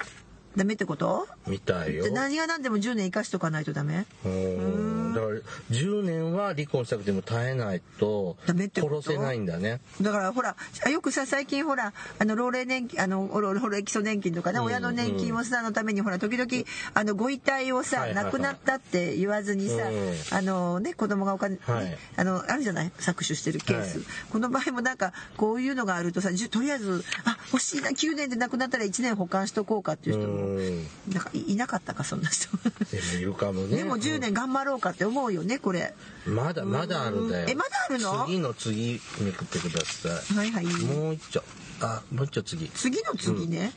[0.57, 1.29] ダメってこと？
[1.47, 2.03] みたいよ。
[2.03, 4.05] で何が何でも10年生かしとかないとダメ？
[4.25, 5.15] うん。
[5.15, 5.35] だから
[5.71, 9.03] 10年は離婚したくても耐えないとダメってこと？
[9.03, 9.81] 殺せないんだね。
[10.03, 10.57] だからほら
[10.91, 14.65] よくさ最近ほらあの老齢年金あの老老齢基礎年金とかね、うん。
[14.65, 16.51] 親の年金をさのためにほら時々
[16.95, 18.25] あのご遺体をさ、はいはいはい。
[18.25, 20.37] 亡くなったって言わずにさ、うん。
[20.37, 21.97] あのね子供がお金、ねはい。
[22.17, 22.91] あのあるじゃない？
[22.99, 24.07] 搾取してるケース、はい。
[24.31, 30.39] この場合もなんかこういうのがあるとさとりあえずあ欲しいな9年で亡くなったら1年保管しとこうかっていう人も、うん
[31.09, 32.70] なんかいいなかったかそんな人で
[33.14, 33.76] もいるかもね。
[33.79, 35.94] でも10年頑張ろうかって思うよねこれ
[36.26, 37.46] まだまだあるんだよ。
[37.48, 38.26] えまだあるの？
[38.26, 40.37] 次の次めくってください。
[40.37, 41.42] はいはいもう一丁。
[41.83, 42.68] あ、もう一丁次。
[42.68, 43.72] 次の次ね、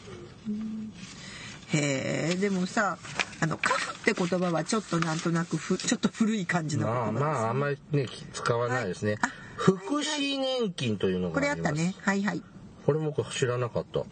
[1.74, 2.98] へえでもさ
[3.40, 9.14] あの「カフ」って言葉はちょっとなんとなくふちょっと古い感じの言葉です、まあまああんまりね使わないですね。
[9.14, 11.96] はいあ福祉年金というのこれあったがあります。
[11.96, 12.42] ねはいはい
[12.86, 14.04] これ僕知らなかった。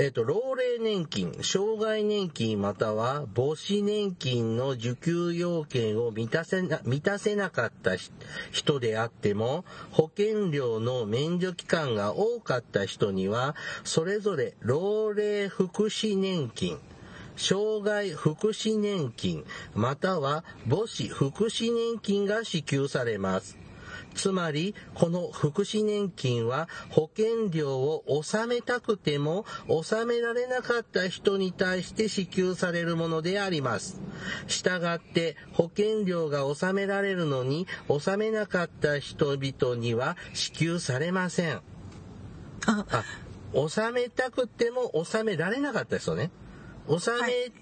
[0.00, 7.96] えっ、と、老齢年金、障害年金または母子年金の受給要件を満たせな満たせなかった
[8.50, 16.78] 人であっても、保険料の免除期間が多かった人には、それぞれ老齢福祉年金、
[17.36, 23.59] 障害福祉年金、または母子福祉年金が支給されます。
[24.14, 34.00] つまり、この福祉年金は保険料を納めたくても納められなかった人に対して支給されるものであります。
[34.46, 41.60] したがって、保険料が納められるのに納めなかった人々には支給されません。
[42.66, 43.04] ああ、
[43.54, 46.30] 納めたくても納められなかった人ね。
[46.86, 47.52] 納め、はい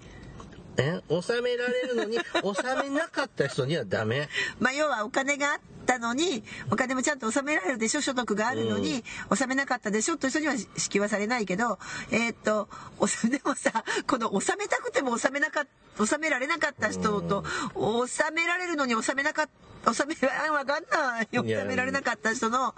[0.77, 1.01] え？
[1.09, 4.29] 納められるのに納めなかった人にはダメ。
[4.59, 5.59] まあ要はお金があっ
[5.89, 11.79] たのにお金もちゃんと納められるでしょ所得があるのに、納めなかったでしょという人には支給はされないけど
[12.11, 12.69] えーっと
[13.29, 15.65] でもさこの納めたくても納めなか
[15.97, 19.49] 納められなかった人と納められるのに納めなかっ
[19.83, 22.75] た納めわかんない納められなかった人の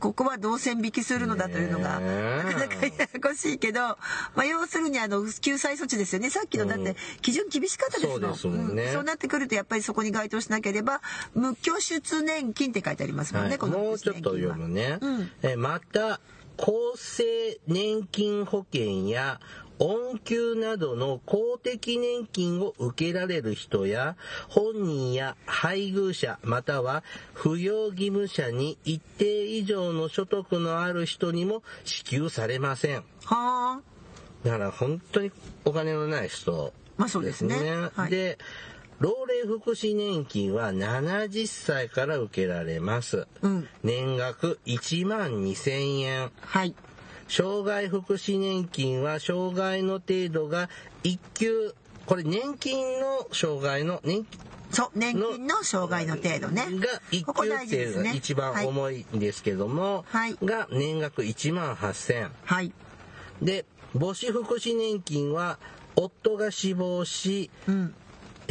[0.00, 3.98] ここはどう線引きするのだというのが、なかなかややこしいけど、ま
[4.38, 6.30] あ、要するにあの救済措置ですよね。
[6.30, 8.84] さっきのだって基準厳しかったですもん,、そうですもんね。
[8.84, 8.92] うん。
[8.92, 11.02] そうなってくるとやっぱりそこに該当しなければ
[11.34, 14.68] 無拠出年金って書いてありますもんね、はい、このもうちょっと読む。
[14.68, 14.98] ね。
[15.00, 15.30] うん。
[15.42, 16.20] えまた、
[16.56, 19.40] 厚生年金保険や
[19.80, 24.16] 恩給などの公的年金を受けられる人や
[24.48, 27.02] 本人や配偶者または
[27.34, 33.04] 扶養義務者に一定以上の所得のある人にも支給されません。
[33.24, 33.80] はあ
[34.44, 35.32] だから本当に
[35.64, 37.56] お金のない人まあそうですね
[37.94, 38.38] はいで、
[39.00, 43.26] 老齢福祉年金は70歳から受けられます。
[43.40, 46.30] うん年額1万2000円。
[46.40, 46.74] はい
[47.30, 50.68] 障害福祉年金は障害の程度が
[51.04, 51.74] 1級、
[52.04, 54.40] これ年金の障害の、年金
[54.72, 56.66] そう年金の障害の程度ね。
[56.78, 57.92] が1ここ級っ大事ですね。
[57.92, 60.36] ていうのが一番重いんですけども、はい。
[60.44, 62.30] が年額1万8000。
[62.44, 62.72] はい。
[63.40, 63.64] で、
[63.98, 65.58] 母子福祉年金は
[65.96, 67.94] 夫が死亡し、うん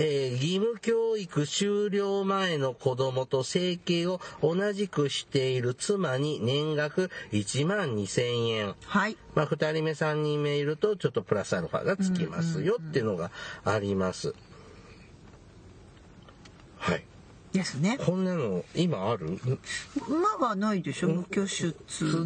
[0.02, 8.76] えー義務教育終了前の子供と生計を同じくしている妻に年額1万2000円。
[8.86, 13.32] はいまあ、2人目3人目いるとちょっとプラスアルファがつきますよっていうのが
[13.66, 14.30] あります。
[14.30, 14.49] はい。
[17.54, 17.98] ですね。
[18.06, 19.40] こんなの今ある？
[20.08, 21.10] 今はないでしょ？
[21.10, 21.76] 無拠出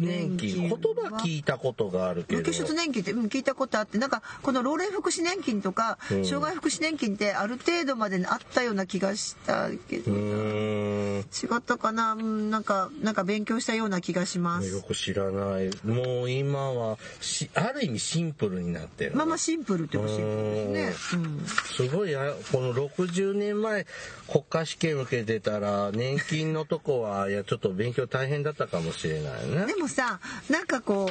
[0.00, 0.54] 年金。
[0.54, 2.38] 金言葉聞いたことがあるけど。
[2.38, 6.24] 無拠出年金って、うん、聞いたことあってなんかこの老齢福祉年金とか、うん。
[6.24, 10.12] 障害福祉年金ってある程度まであったような気がしたけど。
[10.12, 11.24] 違
[11.56, 14.68] ったかな、うん、なんかなんか勉強したような気がします。
[14.68, 15.70] よく知らない。
[15.84, 19.14] もう今はし、ある意味シンプルになってる。
[19.14, 23.86] まあまあシンプルってほしいですね、うん、すごいあこの60年前
[24.30, 29.76] 国家試験受けてたら年金のとこはいやちょっと勉強大変だったかもしれないねで。
[29.76, 30.18] もさ
[30.50, 31.08] なんかこ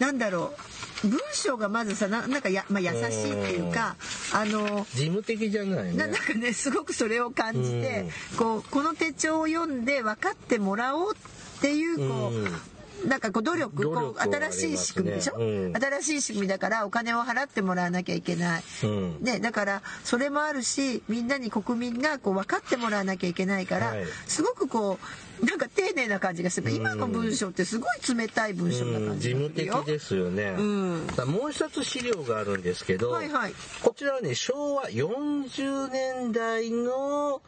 [0.00, 0.52] うなんだろ
[1.04, 3.94] う文章がまずさななんかや、まあ、優しいっていうか
[4.32, 6.16] あの事務的じゃないねななん。
[6.16, 8.06] かねすごくそれを感じて、
[8.38, 12.48] こうこの手帳を読んで分かってもらおうっていうこう、
[13.06, 15.72] なんかこう努力努力こう新しい仕組みでしょ、うん。
[15.76, 19.22] 新しい仕組みだからお金を払ってもらわなきゃいけない、うん。
[19.22, 24.04] ね、だからそれもあるしみんなに国民がこう分かってもらわなきゃいけないから、はい。
[24.26, 24.98] すごくこ
[25.42, 29.08] うなんか丁寧な感じがする、今の文章ってすごい冷たい文章なうん。
[29.08, 29.84] 感じ事務的。
[29.84, 30.54] ですよね。
[30.56, 31.06] うん。
[31.26, 33.54] もう一つ資料があるんですけど、はいはい。
[33.82, 37.42] こちらはね昭和40年代の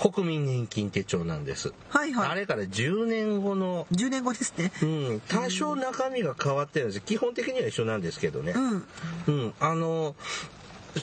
[0.00, 1.74] 国民年金手帳なんです。
[1.90, 4.72] はいはいあれから10年後の10年後ですね。
[4.82, 8.52] うん、多少中身が変わってるんです基本的には一緒なんですけどね。
[8.56, 8.84] うん。
[9.26, 10.16] うん、あの、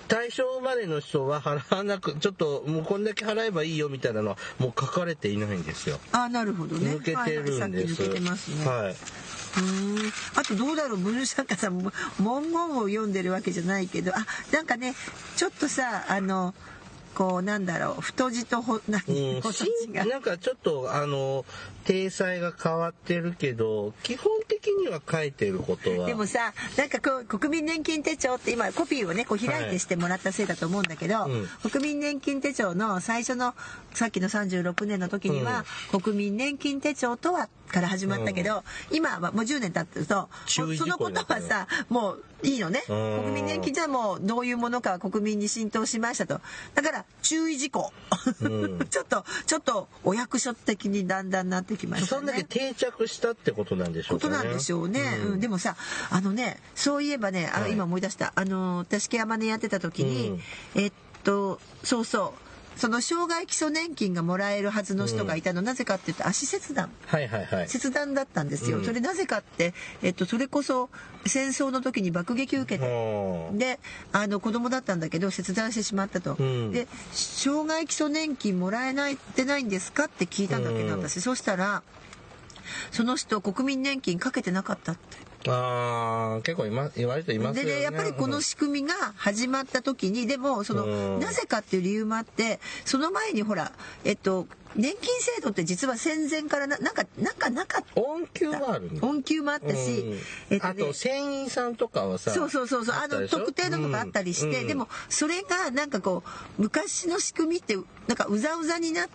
[0.07, 5.99] 大正生まれの人は払わなく、ちょっともうこんだけ払えばいいよみたいなのはもう書かれていないんですよ。
[6.11, 6.95] あなるほどね。
[6.95, 7.61] 抜けてるんです。
[7.61, 8.65] はいはい、さっき抜けてますね。
[8.65, 8.95] はい。
[9.57, 14.93] うーんあとどうだろう文作家さんも文言を読んでるわけじゃないけどあなんかね
[15.35, 16.53] ちょっとさあの
[17.17, 19.41] こうなんだろう太字とほ何、うん、
[20.07, 21.45] なんかちょっとあの
[21.87, 26.05] 体裁が変わってるけど基本的には書いてることは。
[26.05, 31.47] でもさなんかこう国民年金手帳って今コピーをねこう開いてしてもらったせいだと思うんだけど、うん。
[31.69, 33.55] 国民年金手帳の最初の
[33.93, 42.83] さっきの36年の時には、国民年金手帳とはから始まったけど、今はもう10年経ってるとそのことはさもういいのね。
[42.87, 43.23] うん。
[43.23, 46.39] 国民年金じゃもうどういうものかは国民に浸透しましたと。
[46.75, 47.91] だから注意事項、
[48.41, 48.85] うん。
[48.89, 52.19] ちょっとちょっとお役所的にだんだんなってきましたね。
[52.19, 54.35] そんだけ定着したってことなんでしょうかね。
[54.35, 55.33] ことなんでしょうね、うん。
[55.33, 55.39] うん。
[55.39, 55.75] でもさ
[56.09, 57.73] あのねそういえばねあ、はい。
[57.73, 58.33] 今思い出した。
[58.35, 60.29] あの私ケアマネやってた時に、
[60.75, 60.81] うん。
[60.81, 60.91] えっ
[61.23, 62.46] とそうそう
[62.77, 66.89] その障害基礎年金がもらえるはずの人がいたの、なぜかっていうと足切断。
[67.07, 67.67] はいはいはい。
[67.67, 68.85] 切断だったんですよ、うん。
[68.85, 69.73] それなぜかって、
[70.03, 70.89] えっと、それこそ
[71.25, 73.79] 戦争の時に爆撃受けてはあで
[74.11, 76.71] あの子供だったんだけど切断してしまったと、うん。
[76.71, 81.03] で障害基礎年金もらえないってないんですかって聞いたんだけど、うん。
[81.03, 81.19] 私。
[81.21, 81.83] そしたら
[82.91, 87.69] その人国民年金かけてなかったってあ、結構いま、言われていますよね。
[87.69, 93.71] でねやっぱりこの仕組みが始まった時にでもそのなぜかっていう理由もあってその前にほら
[94.03, 100.17] えっと年金制度って実は戦前からななんかなんかなかった音級がある恩給もあったし、うん。
[100.51, 104.67] えっとねあと船員さんとかはさそうそうそうそうあの特定のとかあったりして、うん。
[104.67, 106.23] でもそれがなんかこ
[106.57, 107.75] う昔の仕組みって
[108.07, 109.09] なんかうざうざになっ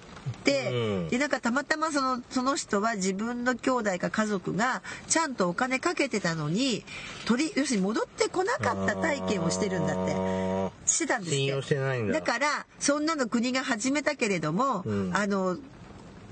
[0.45, 0.75] て、う
[1.07, 1.09] ん。
[1.09, 6.85] でなんかたまたまそのその人は自分の兄弟か家族がちゃんとお金かけてたのに
[7.25, 10.15] 取り要するに戻ってこなかった体験をしてるんだって。
[10.15, 11.37] あしてたんですって。
[11.37, 15.17] 信用してないんだからそんなの国が始めたけれども、うん。
[15.17, 15.52] あの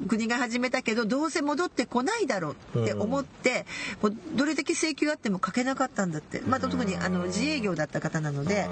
[0.08, 3.66] 国が始めたけどどうせ戻ってこないだろうって思って、
[4.02, 8.68] もうどれだけ請求あってもかけなかったんだって、また特にあの自営業だった方なので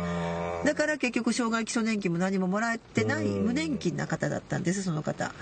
[0.65, 3.45] だから結局障害基礎年金も何ももらえてないうん。
[3.45, 5.33] 無年金な方だったんですその方。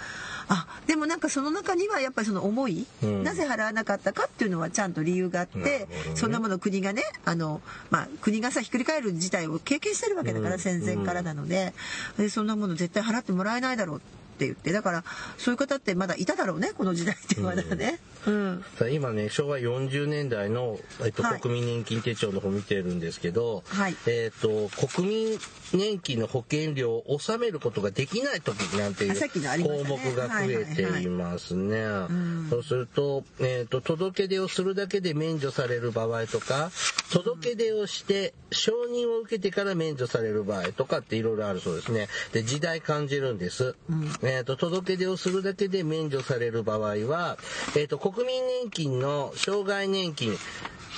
[0.48, 3.22] あでもなんかその中にはやっぱりその思い、うん。
[3.22, 5.88] なぜ払わなかったかっていうのはちゃんと理由があっなて、ね。
[6.16, 10.60] そんなもの国がねあの、まあ、国がさひっくり返る事態を経験してるわけだから、うん。
[10.60, 11.74] 戦前からなので。
[12.18, 14.02] でそんなもの絶対払ってもらえないだろう
[14.36, 15.04] って言ってだから
[15.38, 17.98] そういう方ってまだいただろうねこの時代ってまだね。
[18.26, 18.64] うん。
[18.78, 21.40] さあ今ね昭和40年代の、えっとはい。
[21.40, 23.96] 国民年金手帳の方見てるんですけど、はい。
[24.06, 25.38] えっと国民
[25.72, 29.14] 年金の保険料を納めることができない時なんていう
[29.62, 31.84] 項ね目が増えていますね。
[31.84, 36.70] んそうすると,、えっと届け出をするだけで免除される場合とか
[37.12, 42.08] 届け出をして承認を受けてから免除される場合とかっていろいろあるそうですね。
[42.32, 43.74] で時代感じるんです。
[44.22, 47.38] えっと届け出をするだけで免除される場合は、
[47.76, 50.36] えっと国民年金の障害年金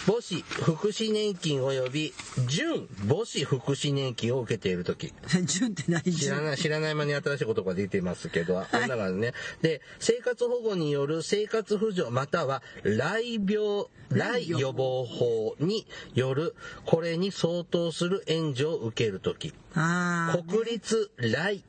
[0.09, 2.15] 母子福祉年金及び
[2.47, 5.13] 準母子福祉年金を受けている時。
[5.45, 9.35] 順って何知らない、知らない間に新しい言葉が出てますけど、だからね。
[9.61, 16.55] で、生活保護による生活扶助または来病、来予防法による、
[16.87, 20.51] これに相当する援助を受けるとき、あー。
[20.51, 21.63] 国立来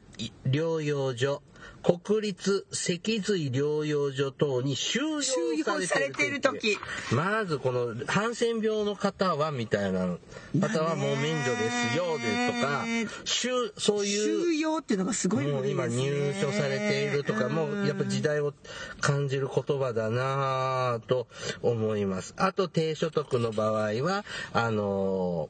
[0.46, 1.42] 療養所、
[1.84, 6.78] 国立脊髄療養所等に収容さされている時。
[7.12, 10.18] まずこのハンセン病の方はみたいな
[10.60, 12.86] 方はもう免除ですよですとか
[13.26, 18.54] 収そういう収容っていうのがすごいもう今入所されているとかもうやっぱ時代を
[19.00, 21.28] 感じる言葉だなぁと
[21.62, 22.34] 思います。
[22.38, 25.50] あと低所得の場合はあの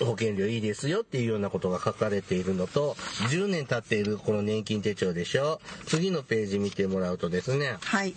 [0.00, 2.94] 保険料いいですよっていうようなことが書かれているのと
[3.30, 8.14] 10年経っているこの年金手帳でしょ次のページ見てもらうとですねはい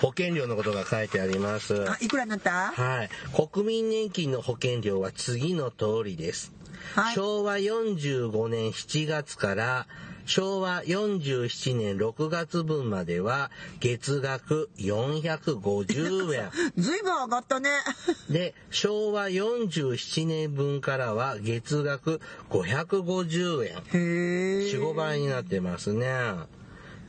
[0.00, 1.88] 保険料のことが書いてあります。
[1.88, 2.72] あいくらになった？
[2.72, 3.08] はい。
[3.52, 6.52] 国民年金の保険料は次の通りです。
[6.94, 9.86] はい昭和45年7月から
[10.26, 13.50] 昭和47年6月分までは
[13.80, 16.50] 月額450円。
[16.76, 17.70] ずいぶん上がったね
[18.30, 22.20] で、昭和47年分からは月額
[22.50, 23.70] 550円。
[23.70, 26.08] へえ4、5倍になってますね。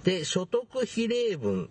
[0.04, 1.70] で、所得比例分。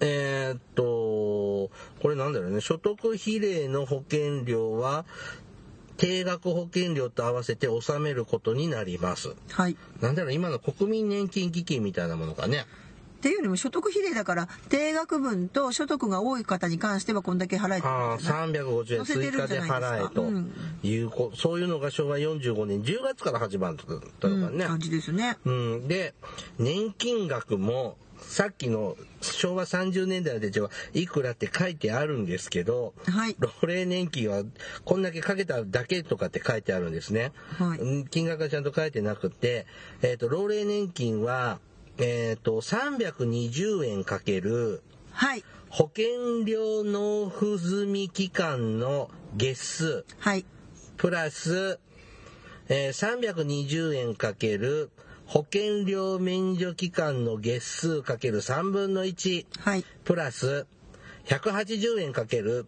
[0.00, 2.60] えーっと、これなんだろうね。
[2.60, 5.04] 所得比例の保険料は、
[5.98, 9.34] 定額保険料と合わせて納めることになります。
[9.50, 9.76] はい。
[10.00, 12.64] なんだろう、今の国民年金基金みたいなものかね。
[13.18, 20.22] っていうよりも所得比例だから定額分と所得が多い方に関してはこんだけ払えてるああ、んじゃない350円追加で払えと。
[20.22, 20.52] うん。
[20.84, 23.76] いうこ、そういうのが昭和45年10月から始まっ
[24.20, 24.64] たのかね。
[24.64, 25.36] うん感じですね。
[25.44, 26.14] うん、で
[26.60, 33.36] 年金額もさっきの昭和30年代の手帳はいくらって書いてあるんですけどはい。
[33.38, 34.42] 老齢年金は
[34.84, 37.78] こんだけかけただけとかって書いてあるんですね、はい。
[37.78, 39.66] うん金額がちゃんと書いてなくて、
[40.02, 41.58] えー、と老齢年金は、
[41.98, 45.44] えー、と320円かけるはい。
[45.70, 50.44] 保険料納付済み期間の月数はい。
[50.96, 51.78] プラス、
[52.68, 54.90] えー320円かける
[55.28, 59.84] 保険料免除期間の月数かける3分の1はい。
[60.04, 60.66] プラス
[61.26, 62.66] 180円かける。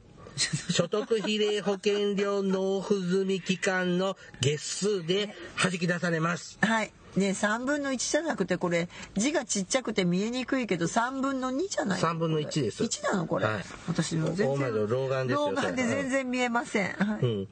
[0.71, 6.59] 所得比例保険料納付済み期間の月数で弾き出されます。
[6.63, 6.93] はい。
[7.17, 12.85] ね3分の1じゃなくてこれ字がちっちゃくて見えにくいけど3分の2じゃない3分の1です。
[12.85, 13.65] 1なのこれ、はい。
[13.89, 17.25] 私も全然老眼ですよ老眼で全然見えません、はい。
[17.25, 17.49] うん。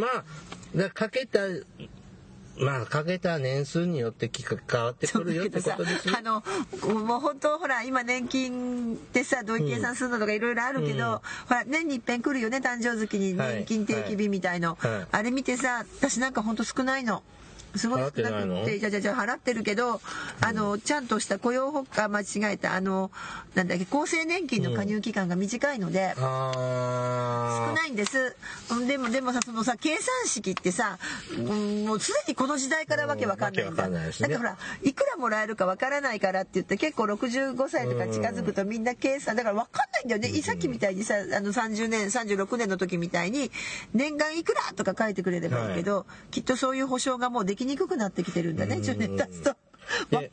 [0.00, 0.24] まあ、
[0.74, 1.40] だかけた、
[2.60, 4.30] まあ、かけた年数によって
[4.70, 6.14] 変わってくるよってことですね。
[6.18, 6.22] あ。
[6.22, 6.42] の
[7.04, 11.18] もう本当ほら今年金ってさ同期計算するのとかいろいろあるけど、うん。
[11.18, 13.54] ほら年に一遍来るよね誕生月にはい。
[13.56, 14.90] 年金定期日みたいの、はい。
[14.90, 15.06] はい。
[15.12, 17.22] あれ見てさ私なんか本当少ないの。
[17.76, 18.64] すごい少な払ってないくの？
[18.64, 20.00] てじゃじゃじゃ払ってるけど
[20.40, 23.10] あのちゃんとした雇用保険間違えたあの
[23.54, 28.36] なんだっけ厚生年金の加入期間が短いので、あ少ないんです。
[28.70, 30.98] うんでもでもさそのさ計算式ってさ、
[31.36, 43.50] うんもうすでにこの時代からわけわかんないんだだからほらいくらもらえるかわからないからって言って結構65歳とか近づくとみんな計算だからわかんないんだよね、さっきみたいにさあの30年36年の時みたいに
[43.94, 49.56] 年間いくらとか書いてくれればいいけど、きっとそういう保証がもうできにくくなってきてるんだね10年経つと。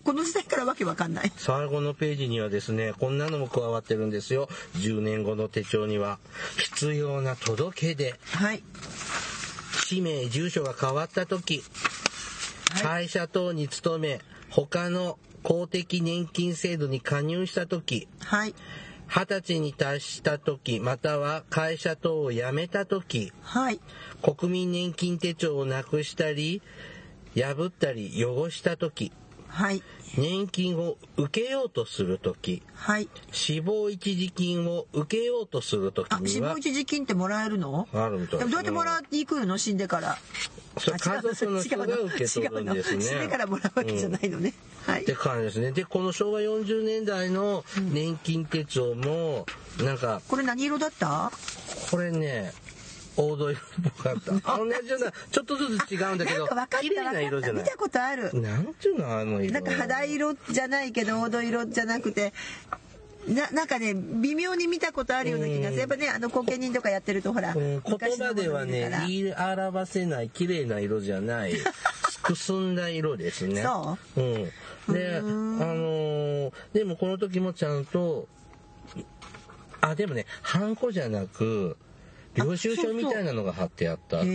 [0.04, 1.32] この時代からわけわかんない。
[1.38, 4.50] 最後のページにはですね、こんなのも加わってるんですよ。
[4.76, 6.20] 10年後の手帳には。
[6.58, 8.64] 必要な届け出、はい。
[9.88, 14.20] 氏名、住所が変わった時、はい会社等に勤め、
[14.50, 18.56] 他の公的年金制度に加入した時はい
[19.08, 23.80] 二十歳に達した時または会社等を辞めた時はい
[24.24, 26.64] 国民年金手帳をなくしたり
[27.36, 29.12] 破ったり汚した時
[29.48, 29.82] はい。
[30.18, 33.08] 年金を受けようとする時はい。
[33.32, 37.88] 死亡一時金を受けようとする時には亡一時金ってもらえるの？
[37.94, 38.52] あるみたいですね。
[38.52, 39.58] どうやってもらいに来るの？
[39.58, 40.18] 死んでから。
[40.78, 43.02] それ家族の人が受け取るんですね。
[43.02, 44.54] 死んでからもらうわけじゃないのね、
[44.86, 45.04] はい。
[45.04, 45.72] って感じですね。
[45.72, 49.46] で、この昭和40年代の年金手帳も、
[49.82, 51.32] なんか、これ何色だった？
[51.92, 52.52] これね、
[53.16, 53.56] 黄土色っ
[53.98, 54.32] ぽかった。
[54.58, 57.78] 同じような、ちょっとずつ違うんだけどなんか分かっ、た綺麗な色じゃない見た。
[57.78, 59.54] ことあるなんていうのあの色。
[59.54, 62.34] なんか肌色じゃないけど黄土色じゃなくて
[63.28, 71.54] ななんかね微妙に見たことあるような気がするやっぱねあの後見人とかやってるとほら、うん言葉ではね、言い表せない綺麗な色じゃない、
[72.22, 73.64] くすんだ色ですね。。
[73.64, 74.24] そうう
[74.92, 74.94] ん。
[74.94, 78.28] で、あのーでもこの時もちゃんと、
[79.82, 81.78] あ、でもね、ハンコじゃなく、
[82.36, 84.28] 領収書みたいなのが貼ってあったから。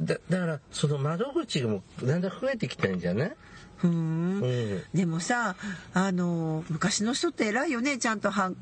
[0.00, 3.36] だだから、その窓口もだんだん増えてきてるんじゃない？
[3.84, 4.82] うん。
[4.94, 5.56] でもさ
[5.94, 8.56] あの昔の人って偉いよねちゃんとハン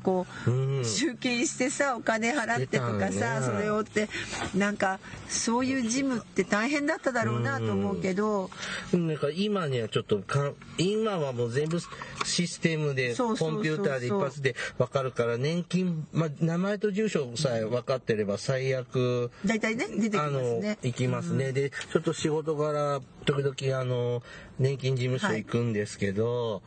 [0.83, 3.45] 集金してさお金払ってとかさ、ね。
[3.45, 4.09] それをって。
[4.55, 8.49] なんかそういう事務って大変だっただろうなと思うけど、
[8.93, 11.79] なんか今にはちょっとか今はもう全部
[12.23, 20.77] システムでコンピューターで一発で分かるから年金、まあ、名前と住所さえ分かってれば最悪大体ね出てきますね。
[20.81, 24.23] 行きますね、でちょっと仕事柄時々あの
[24.59, 26.61] 年金事務所行くんですけど、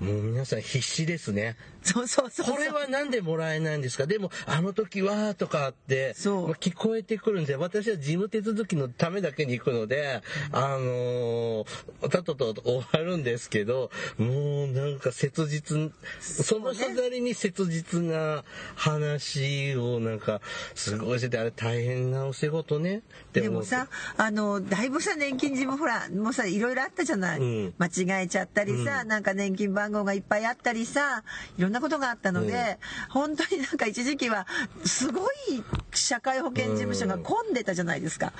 [0.00, 1.56] もう皆さん必死ですね。
[1.92, 2.54] そうそうそう。
[2.54, 4.06] これはなんでもらえないんですか？
[4.06, 6.48] でも、あの時は、とかって、そう。
[6.48, 10.22] まあ聞こえてくるんで、私は事務手続きのためだけに行くので、
[10.52, 18.44] あのー、たっとと終わるんですけど、もうなんか切実、その人なりに切実な
[18.76, 20.40] 話をなんか、
[20.74, 23.02] すごいしてて、あれ大変なお仕事ね？
[23.32, 27.74] でもさあのだいぶさ年金事務ほらもうさいろいろあったじゃない、うん。
[27.78, 31.22] 間違えちゃったりさ、なんか年金番号がいっぱいあったりさ
[31.56, 34.46] いろんなことがあったので、本当になんか一時期は
[34.84, 35.62] すごい
[35.92, 38.32] 社会保険事務所が混んでたじゃないですか、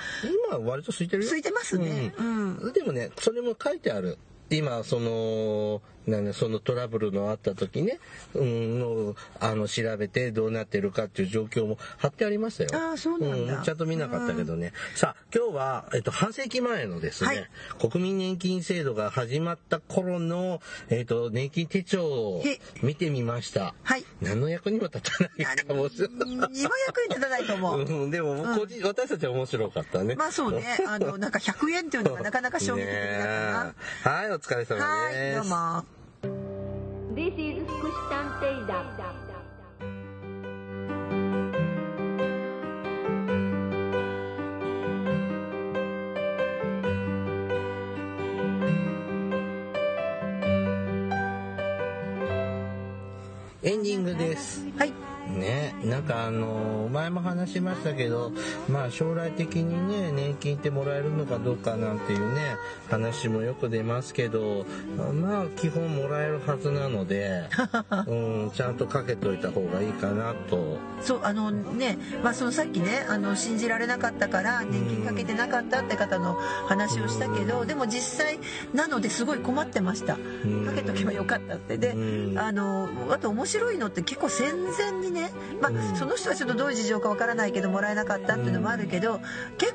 [0.48, 1.28] 今は割と空いてるよ。
[1.28, 2.72] 空いてますねうん。
[2.72, 4.18] でもね、それも書いてある。
[4.50, 5.82] 今、その、
[6.32, 7.98] そのトラブルのあった時ね、
[8.34, 12.70] うん、の、あの、調べてどうなってるかっていう状況も貼ってありましたよ。
[12.72, 14.72] あーそうなんだちゃんと見なかったけどね。
[14.94, 17.48] さあ、今日は、えっと、半世紀前のですね、はい
[17.78, 23.74] 国民年金制度が始まった頃の、えっと、年金手帳をへ見てみました。
[23.82, 26.28] はい何の役にも立たないかもしれない。
[26.32, 26.48] 今
[26.86, 30.14] 役に立たないと思う、 うん、でも、個人私たちは面白かったね。
[30.16, 34.72] まあそうねあのなんか100円っていうのがなかなか衝撃的だったな、 はい、お疲れ様です。
[34.74, 35.97] はいどうも
[37.18, 38.86] This is 福祉探偵団。
[53.64, 54.64] エンディングです。
[54.78, 55.07] はい
[55.38, 58.32] ね、なんかあの前も話しましたけど、
[58.68, 62.56] まあ将来的にね年金ってもらえるのかどうかなんていうね
[62.90, 64.66] 話もよく出ますけど、
[65.14, 67.48] まあ基本もらえるはずなので、
[68.06, 70.78] うんちゃんとかけといた方がいいかなと。
[71.02, 76.34] そうあのね、まあ、そのさっきねあの信じられなかったから年金かけてなかったって方の
[76.66, 78.38] 話をしたけどでも実際
[78.74, 80.16] なのですごい困ってました。
[80.16, 80.66] ん。
[80.66, 81.78] かけとけばよかったって。
[81.78, 82.38] でうん。
[82.38, 85.27] あのあと面白いのって結構戦前にね、
[85.60, 89.20] まあ、その人はちょっとどういう事情かわからないけどもらえなかったっていうのもあるけど
[89.58, 89.74] 結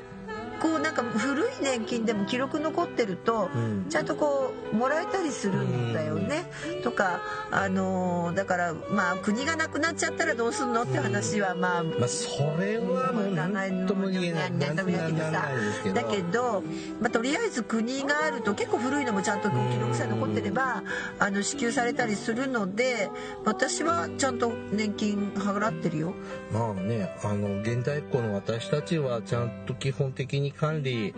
[0.64, 3.86] 構なんか古い年金でも記録残ってるとうん。
[3.90, 6.50] ちゃんとこうもらえたりするんだよね。
[6.82, 14.52] とかあのだからまあ国がなくなっちゃったらどうすんのって話はまあまあそれはもう何とも言えない。
[15.82, 15.94] けど。
[15.94, 16.62] だけど、
[17.00, 20.82] まあ、とりあえず国があると結構古いのもちゃんと記録さえ残ってれば
[21.18, 23.10] あの支給されたりするので
[23.44, 26.14] 私はちゃんと年金払ってるよ。
[26.52, 31.14] まあね、あの現代っ子の私たちはちゃんと基本的に管理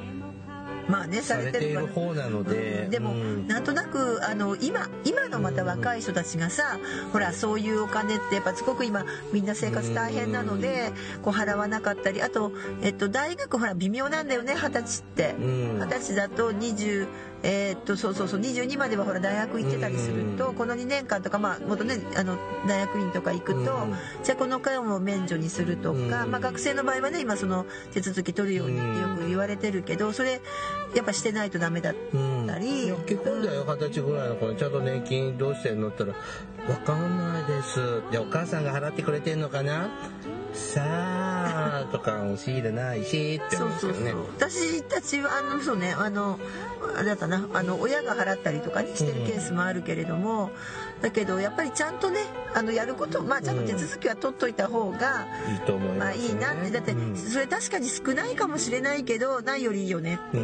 [0.89, 2.91] まあねさされてる方なので、うん。
[2.91, 3.47] でも、うん。
[3.49, 6.79] なんとなくあの今今のまた若い人たちがさ
[7.13, 15.35] ほらそういうお金ってやっぱすごく今みんな生活大変なのでこう払わなかったりあと、えっと、大学ほら微妙なんだよね二十歳って。
[15.39, 15.79] うん。
[15.81, 17.09] 二十歳だと20
[17.43, 23.67] えーっとそうそうそう22まではほら大学行ってたりするとこの2年間とかまあもっとねあの大学院とか行くとうん。
[24.25, 26.31] じゃあこの間を免除にするとかうん。
[26.31, 30.41] まあ学生の場合はね今その手続き取るようにってよく言われてるけどそれ
[30.95, 39.89] やっぱしてないとダメだうんったり、いや結婚だよ二十歳ぐらいの子にちゃんと年金どうしてんのって言ったら「わかんないです」でお母さんが払ってくれてんのかな？
[40.55, 44.31] さあとか教えないしってそうそうそう、思う。
[44.31, 46.39] んですよね私たちはあのそうねあの
[46.97, 50.51] あれだったなあの親が払ったりとかにしてるケースもあるけれども、
[51.03, 52.21] だけどやっぱりちゃんとね
[52.55, 56.71] あのやることまあちゃんと手続きは取っといた方が、いいと思います、ね、いいなって。
[56.71, 57.17] だってうん。
[57.17, 60.41] それ確かに少ないかもしれないけどないよりいいよね、うん。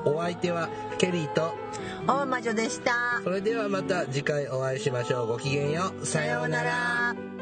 [0.06, 0.68] お、お相手は
[0.98, 1.54] ケリーと、
[2.06, 5.26] 大魔女でしたそれではまた次回お会いしましょう。
[5.28, 6.06] ごきげんよう。
[6.06, 7.41] さようなら。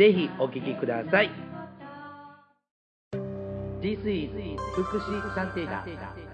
[0.00, 1.30] ぜひお聞きください。
[3.82, 4.30] This is
[4.74, 6.29] 福祉探偵団。